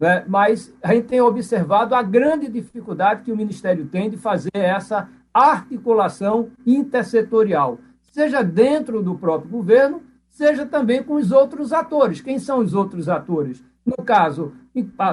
[0.00, 0.24] Né?
[0.26, 5.08] Mas a gente tem observado a grande dificuldade que o Ministério tem de fazer essa
[5.32, 7.78] articulação intersetorial,
[8.10, 12.20] seja dentro do próprio governo, seja também com os outros atores.
[12.20, 13.62] Quem são os outros atores?
[13.84, 14.52] No caso,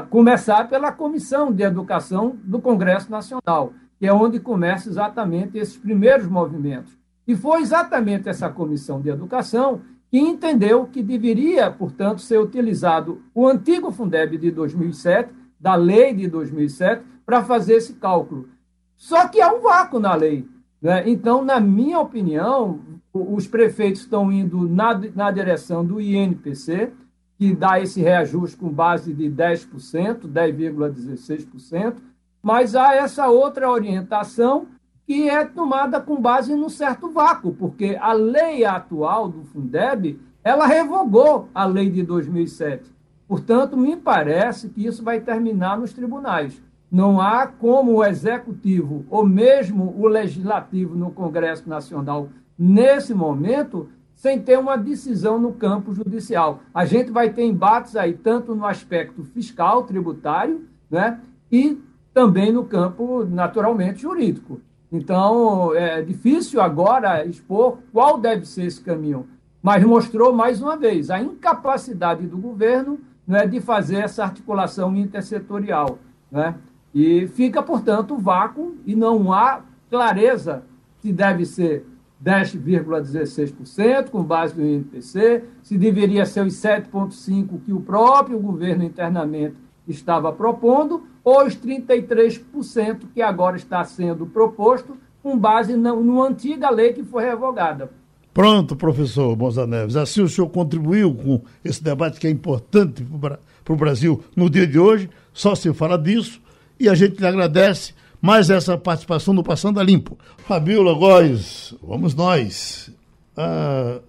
[0.10, 6.28] começar pela Comissão de Educação do Congresso Nacional, que é onde começam exatamente esses primeiros
[6.28, 6.98] movimentos.
[7.28, 13.48] E foi exatamente essa comissão de educação que entendeu que deveria, portanto, ser utilizado o
[13.48, 18.48] antigo Fundeb de 2007, da lei de 2007, para fazer esse cálculo.
[18.96, 20.48] Só que há um vácuo na lei.
[20.82, 21.10] Né?
[21.10, 22.80] Então, na minha opinião,
[23.14, 26.92] os prefeitos estão indo na, na direção do INPC,
[27.38, 31.96] que dá esse reajuste com base de 10%, 10,16%,
[32.42, 34.68] mas há essa outra orientação
[35.08, 40.68] que é tomada com base num certo vácuo, porque a lei atual do Fundeb, ela
[40.68, 42.94] revogou a lei de 2007.
[43.26, 46.62] Portanto, me parece que isso vai terminar nos tribunais.
[46.92, 52.28] Não há como o executivo ou mesmo o legislativo no Congresso Nacional,
[52.60, 56.60] nesse momento, sem ter uma decisão no campo judicial.
[56.74, 61.78] A gente vai ter embates aí tanto no aspecto fiscal, tributário, né, e
[62.14, 64.60] também no campo, naturalmente, jurídico.
[64.92, 69.28] Então, é difícil agora expor qual deve ser esse caminho,
[69.62, 76.00] mas mostrou mais uma vez a incapacidade do governo né, de fazer essa articulação intersetorial.
[76.32, 76.56] Né?
[76.94, 80.64] E fica, portanto, vácuo e não há clareza
[81.02, 81.86] se deve ser
[82.24, 89.56] 10,16% com base no INPC, se deveria ser os 7,5% que o próprio governo internamente
[89.88, 96.94] estava propondo, os 33% que agora está sendo proposto com base na, numa antiga lei
[96.94, 97.92] que foi revogada.
[98.34, 99.98] Pronto, professor Bonza Neves.
[99.98, 104.66] Assim o senhor contribuiu com esse debate que é importante para o Brasil no dia
[104.66, 105.10] de hoje.
[105.34, 106.42] Só se fala disso
[106.80, 110.18] e a gente lhe agradece mais essa participação no Passando a Limpo.
[110.38, 112.90] Fabiola Góes, vamos nós.
[113.36, 114.00] Ah,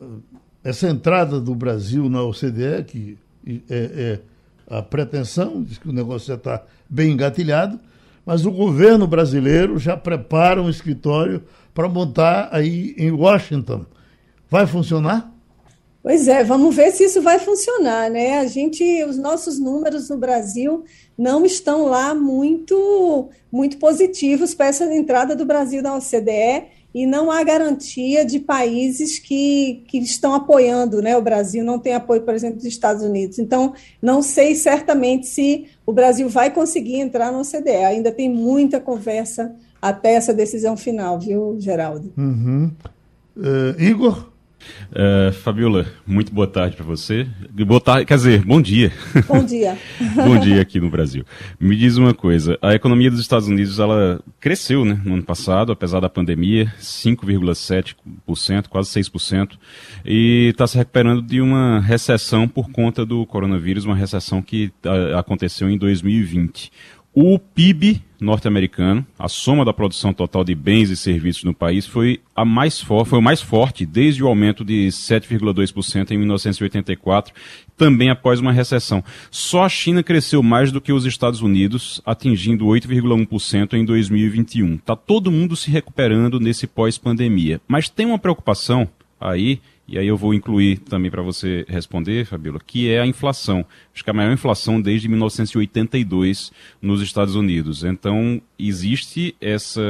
[0.62, 4.20] essa entrada do Brasil na OCDE, que é, é
[4.68, 7.78] a pretensão, diz que o negócio já está bem engatilhado,
[8.24, 11.42] mas o governo brasileiro já prepara um escritório
[11.74, 13.86] para montar aí em Washington.
[14.50, 15.32] Vai funcionar?
[16.02, 18.38] Pois é, vamos ver se isso vai funcionar, né?
[18.38, 20.84] A gente, os nossos números no Brasil
[21.16, 27.30] não estão lá muito, muito positivos para essa entrada do Brasil na OCDE e não
[27.30, 31.16] há garantia de países que, que estão apoiando, né?
[31.16, 33.38] O Brasil não tem apoio, por exemplo, dos Estados Unidos.
[33.38, 37.84] Então, não sei certamente se o Brasil vai conseguir entrar na OCDE.
[37.84, 42.12] Ainda tem muita conversa até essa decisão final, viu, Geraldo?
[42.16, 42.70] Uhum.
[43.36, 44.32] Uh, Igor?
[44.90, 47.26] Uh, Fabiola, muito boa tarde para você.
[47.50, 48.92] Boa tarde, quer dizer, bom dia.
[49.26, 49.78] Bom dia.
[50.14, 51.24] bom dia aqui no Brasil.
[51.60, 55.72] Me diz uma coisa, a economia dos Estados Unidos ela cresceu, né, no ano passado,
[55.72, 59.58] apesar da pandemia, 5,7%, quase 6%,
[60.04, 65.16] e está se recuperando de uma recessão por conta do coronavírus, uma recessão que uh,
[65.16, 66.72] aconteceu em 2020.
[67.20, 72.20] O PIB norte-americano, a soma da produção total de bens e serviços no país, foi,
[72.34, 77.34] a mais foi o mais forte desde o aumento de 7,2% em 1984,
[77.76, 79.02] também após uma recessão.
[79.32, 84.76] Só a China cresceu mais do que os Estados Unidos, atingindo 8,1% em 2021.
[84.76, 87.60] Está todo mundo se recuperando nesse pós-pandemia.
[87.66, 88.88] Mas tem uma preocupação
[89.20, 93.64] aí e aí eu vou incluir também para você responder, Fabiola, que é a inflação.
[93.94, 97.84] Acho que a maior inflação desde 1982 nos Estados Unidos.
[97.84, 99.80] Então, existe essa.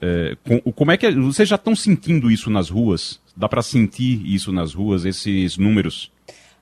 [0.00, 0.36] É,
[0.76, 1.06] como é que.
[1.06, 3.20] É, vocês já estão sentindo isso nas ruas?
[3.36, 6.12] Dá para sentir isso nas ruas, esses números?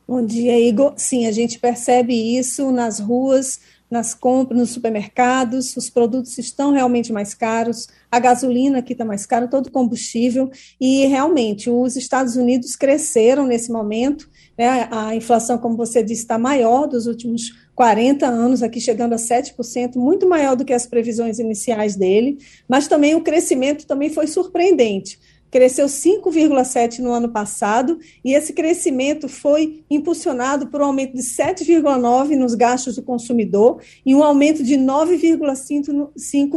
[0.06, 0.94] Bom dia, Igor.
[0.96, 3.60] Sim, a gente percebe isso nas ruas
[3.90, 9.24] nas compras, nos supermercados, os produtos estão realmente mais caros, a gasolina aqui está mais
[9.24, 15.76] cara, todo combustível, e realmente os Estados Unidos cresceram nesse momento, né, a inflação, como
[15.76, 20.64] você disse, está maior dos últimos 40 anos, aqui chegando a 7%, muito maior do
[20.64, 25.18] que as previsões iniciais dele, mas também o crescimento também foi surpreendente
[25.50, 32.36] cresceu 5,7% no ano passado, e esse crescimento foi impulsionado por um aumento de 7,9%
[32.36, 35.88] nos gastos do consumidor e um aumento de 9,5%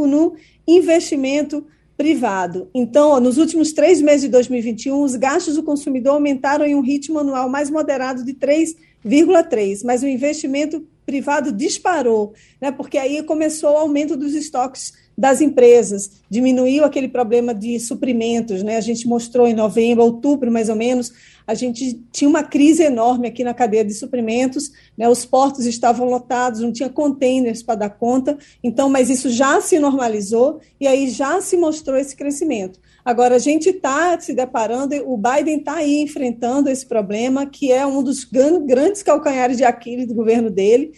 [0.06, 0.34] no
[0.66, 1.64] investimento
[1.96, 2.68] privado.
[2.74, 7.18] Então, nos últimos três meses de 2021, os gastos do consumidor aumentaram em um ritmo
[7.18, 13.76] anual mais moderado de 3,3%, mas o investimento privado disparou, né, porque aí começou o
[13.76, 18.76] aumento dos estoques das empresas, diminuiu aquele problema de suprimentos, né?
[18.76, 21.12] A gente mostrou em novembro, outubro mais ou menos,
[21.46, 25.08] a gente tinha uma crise enorme aqui na cadeia de suprimentos, né?
[25.08, 29.78] Os portos estavam lotados, não tinha containers para dar conta, então, mas isso já se
[29.78, 32.80] normalizou e aí já se mostrou esse crescimento.
[33.04, 37.84] Agora, a gente está se deparando, o Biden está aí enfrentando esse problema, que é
[37.84, 40.92] um dos grandes calcanhares de Aquiles do governo dele,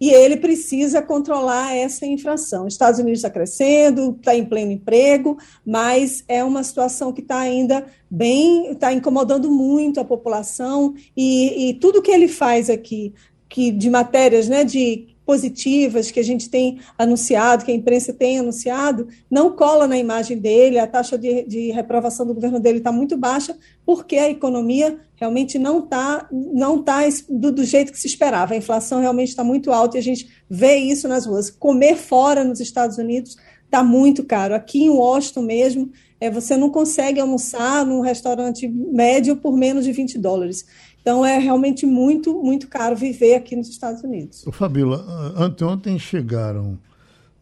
[0.00, 2.66] e ele precisa controlar essa infração.
[2.66, 7.38] Os Estados Unidos está crescendo, está em pleno emprego, mas é uma situação que está
[7.38, 13.12] ainda bem, está incomodando muito a população, e, e tudo que ele faz aqui,
[13.48, 18.38] que de matérias né, de positivas que a gente tem anunciado, que a imprensa tem
[18.38, 22.90] anunciado, não cola na imagem dele, a taxa de, de reprovação do governo dele está
[22.90, 23.56] muito baixa,
[23.86, 28.54] porque a economia realmente não está não tá do, do, jeito que se esperava.
[28.54, 31.50] A inflação realmente está muito alta e a gente vê isso nas ruas.
[31.50, 34.54] Comer fora nos Estados Unidos está muito caro.
[34.54, 35.90] Aqui em Washington mesmo,
[36.20, 40.66] é, você não consegue almoçar num restaurante médio por menos de 20 dólares.
[41.00, 44.44] Então é realmente muito, muito caro viver aqui nos Estados Unidos.
[44.52, 46.78] Fabíola, anteontem chegaram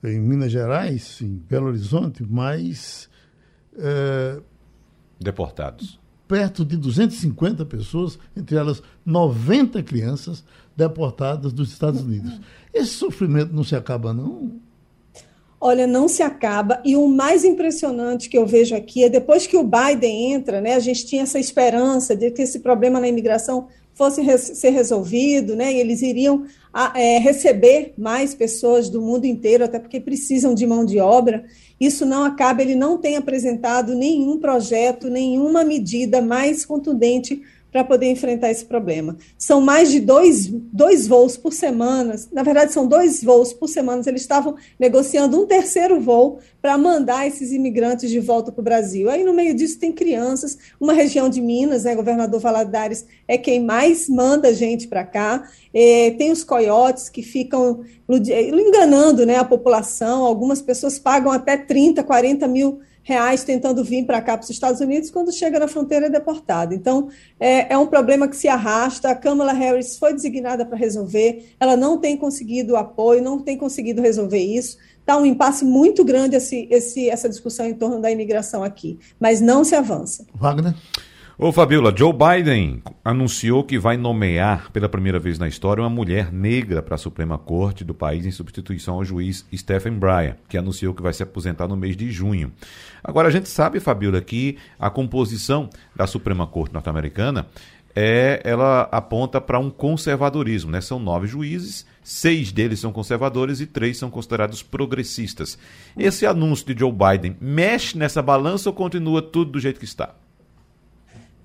[0.02, 3.08] em Minas Gerais, em Belo Horizonte, mais.
[3.76, 4.40] É,
[5.20, 5.98] Deportados.
[6.28, 10.44] Perto de 250 pessoas, entre elas 90 crianças
[10.76, 12.40] deportadas dos Estados Unidos.
[12.72, 14.60] Esse sofrimento não se acaba, não?
[15.60, 16.80] Olha, não se acaba.
[16.84, 20.74] E o mais impressionante que eu vejo aqui é depois que o Biden entra, né,
[20.74, 25.72] a gente tinha essa esperança de que esse problema na imigração fosse ser resolvido, né,
[25.72, 26.44] e eles iriam
[26.94, 31.44] é, receber mais pessoas do mundo inteiro, até porque precisam de mão de obra.
[31.80, 38.06] Isso não acaba, ele não tem apresentado nenhum projeto, nenhuma medida mais contundente para poder
[38.06, 39.16] enfrentar esse problema.
[39.36, 44.02] São mais de dois, dois voos por semana, na verdade, são dois voos por semana.
[44.06, 49.10] Eles estavam negociando um terceiro voo para mandar esses imigrantes de volta para o Brasil.
[49.10, 53.62] Aí, no meio disso, tem crianças, uma região de Minas, né, governador Valadares é quem
[53.62, 55.48] mais manda gente para cá.
[55.72, 62.02] É, tem os coiotes que ficam enganando né, a população, algumas pessoas pagam até 30,
[62.02, 66.06] 40 mil reais tentando vir para cá, para os Estados Unidos, quando chega na fronteira
[66.06, 66.74] é deportado.
[66.74, 67.08] Então,
[67.40, 69.08] é, é, um problema que se arrasta.
[69.08, 74.02] A Kamala Harris foi designada para resolver, ela não tem conseguido apoio, não tem conseguido
[74.02, 74.76] resolver isso.
[75.00, 79.40] Está um impasse muito grande esse, esse, essa discussão em torno da imigração aqui, mas
[79.40, 80.26] não se avança.
[80.34, 80.74] Wagner?
[81.40, 86.32] Ô Fabiola, Joe Biden anunciou que vai nomear pela primeira vez na história uma mulher
[86.32, 90.92] negra para a Suprema Corte do país em substituição ao juiz Stephen Breyer, que anunciou
[90.92, 92.52] que vai se aposentar no mês de junho.
[93.04, 97.46] Agora a gente sabe, Fabiola, que a composição da Suprema Corte norte-americana
[97.94, 100.80] é, ela aponta para um conservadorismo, né?
[100.80, 105.56] São nove juízes, seis deles são conservadores e três são considerados progressistas.
[105.96, 110.16] Esse anúncio de Joe Biden mexe nessa balança ou continua tudo do jeito que está?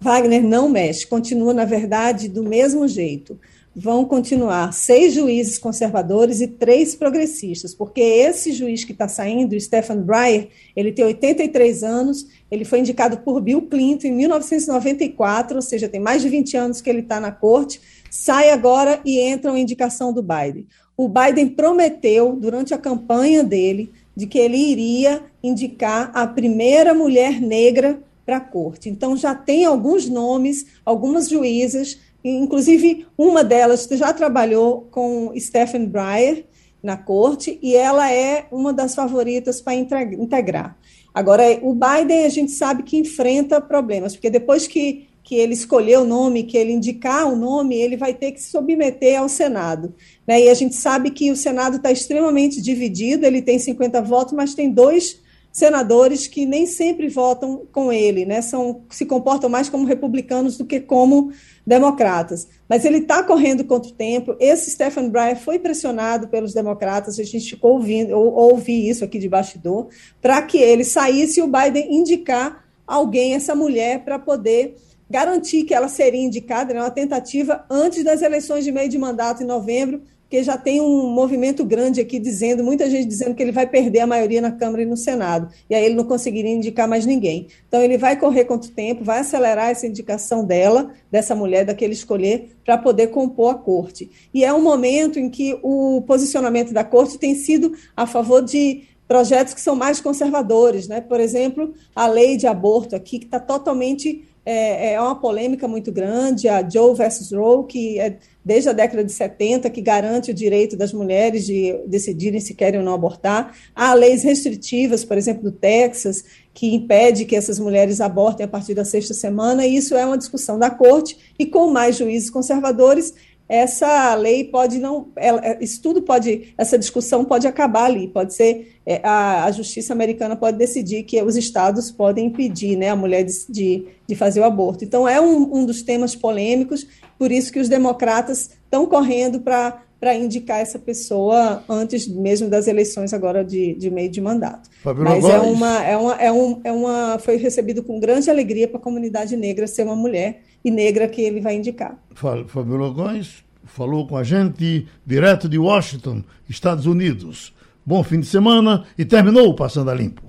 [0.03, 3.39] Wagner não mexe, continua, na verdade, do mesmo jeito.
[3.73, 9.59] Vão continuar seis juízes conservadores e três progressistas, porque esse juiz que está saindo, o
[9.59, 15.61] Stephen Breyer, ele tem 83 anos, ele foi indicado por Bill Clinton em 1994, ou
[15.61, 17.79] seja, tem mais de 20 anos que ele está na corte,
[18.11, 20.67] sai agora e entra uma indicação do Biden.
[20.97, 27.39] O Biden prometeu, durante a campanha dele, de que ele iria indicar a primeira mulher
[27.39, 28.89] negra para a corte.
[28.89, 36.45] Então, já tem alguns nomes, algumas juízas, inclusive uma delas já trabalhou com Stephen Breyer
[36.81, 40.77] na corte, e ela é uma das favoritas para integrar.
[41.13, 45.99] Agora, o Biden, a gente sabe que enfrenta problemas, porque depois que, que ele escolher
[45.99, 49.93] o nome, que ele indicar o nome, ele vai ter que se submeter ao Senado.
[50.27, 50.41] Né?
[50.41, 54.53] E a gente sabe que o Senado está extremamente dividido, ele tem 50 votos, mas
[54.53, 55.22] tem dois
[55.53, 58.41] senadores que nem sempre votam com ele, né?
[58.41, 61.31] São, se comportam mais como republicanos do que como
[61.65, 62.47] democratas.
[62.67, 64.35] Mas ele está correndo contra o tempo.
[64.39, 69.19] Esse Stephen Breyer foi pressionado pelos democratas, a gente ficou ouvindo, ou, ouvi isso aqui
[69.19, 69.89] de bastidor,
[70.19, 74.75] para que ele saísse e o Biden indicar alguém, essa mulher, para poder
[75.07, 79.43] garantir que ela seria indicada, né, uma tentativa antes das eleições de meio de mandato
[79.43, 80.01] em novembro,
[80.33, 83.99] porque já tem um movimento grande aqui dizendo, muita gente dizendo que ele vai perder
[83.99, 87.49] a maioria na Câmara e no Senado, e aí ele não conseguiria indicar mais ninguém.
[87.67, 91.93] Então ele vai correr contra o tempo, vai acelerar essa indicação dela, dessa mulher, daquele
[91.93, 94.09] escolher, para poder compor a corte.
[94.33, 98.85] E é um momento em que o posicionamento da corte tem sido a favor de
[99.07, 100.99] projetos que são mais conservadores, né?
[100.99, 105.91] Por exemplo, a lei de aborto aqui, que está totalmente é, é, uma polêmica muito
[105.91, 110.33] grande, a Joe versus Roe, que é desde a década de 70, que garante o
[110.33, 113.55] direito das mulheres de decidirem se querem ou não abortar.
[113.73, 116.23] Há leis restritivas, por exemplo, do Texas,
[116.53, 120.17] que impede que essas mulheres abortem a partir da sexta semana, e isso é uma
[120.17, 123.13] discussão da corte, e com mais juízes conservadores,
[123.53, 128.33] essa lei pode não, ela, é, isso tudo pode, essa discussão pode acabar ali, pode
[128.33, 132.95] ser, é, a, a, justiça americana pode decidir que os estados podem impedir né, a
[132.95, 134.83] mulher de, de, de fazer o aborto.
[134.83, 139.79] Então, é um, um dos temas polêmicos, por isso que os democratas estão correndo para
[140.03, 144.69] para indicar essa pessoa antes mesmo das eleições agora de, de meio de mandato.
[144.83, 148.67] Fabio Mas é uma, é uma, é um, é uma, foi recebido com grande alegria
[148.67, 151.97] para a comunidade negra ser uma mulher e negra que ele vai indicar.
[152.13, 157.53] Fábio Logões falou com a gente direto de Washington, Estados Unidos.
[157.85, 160.21] Bom fim de semana e terminou Passando a Limpo.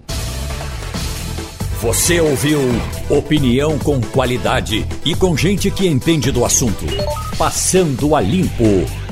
[1.80, 2.60] Você ouviu
[3.10, 6.86] opinião com qualidade e com gente que entende do assunto.
[7.36, 9.03] Passando a Limpo.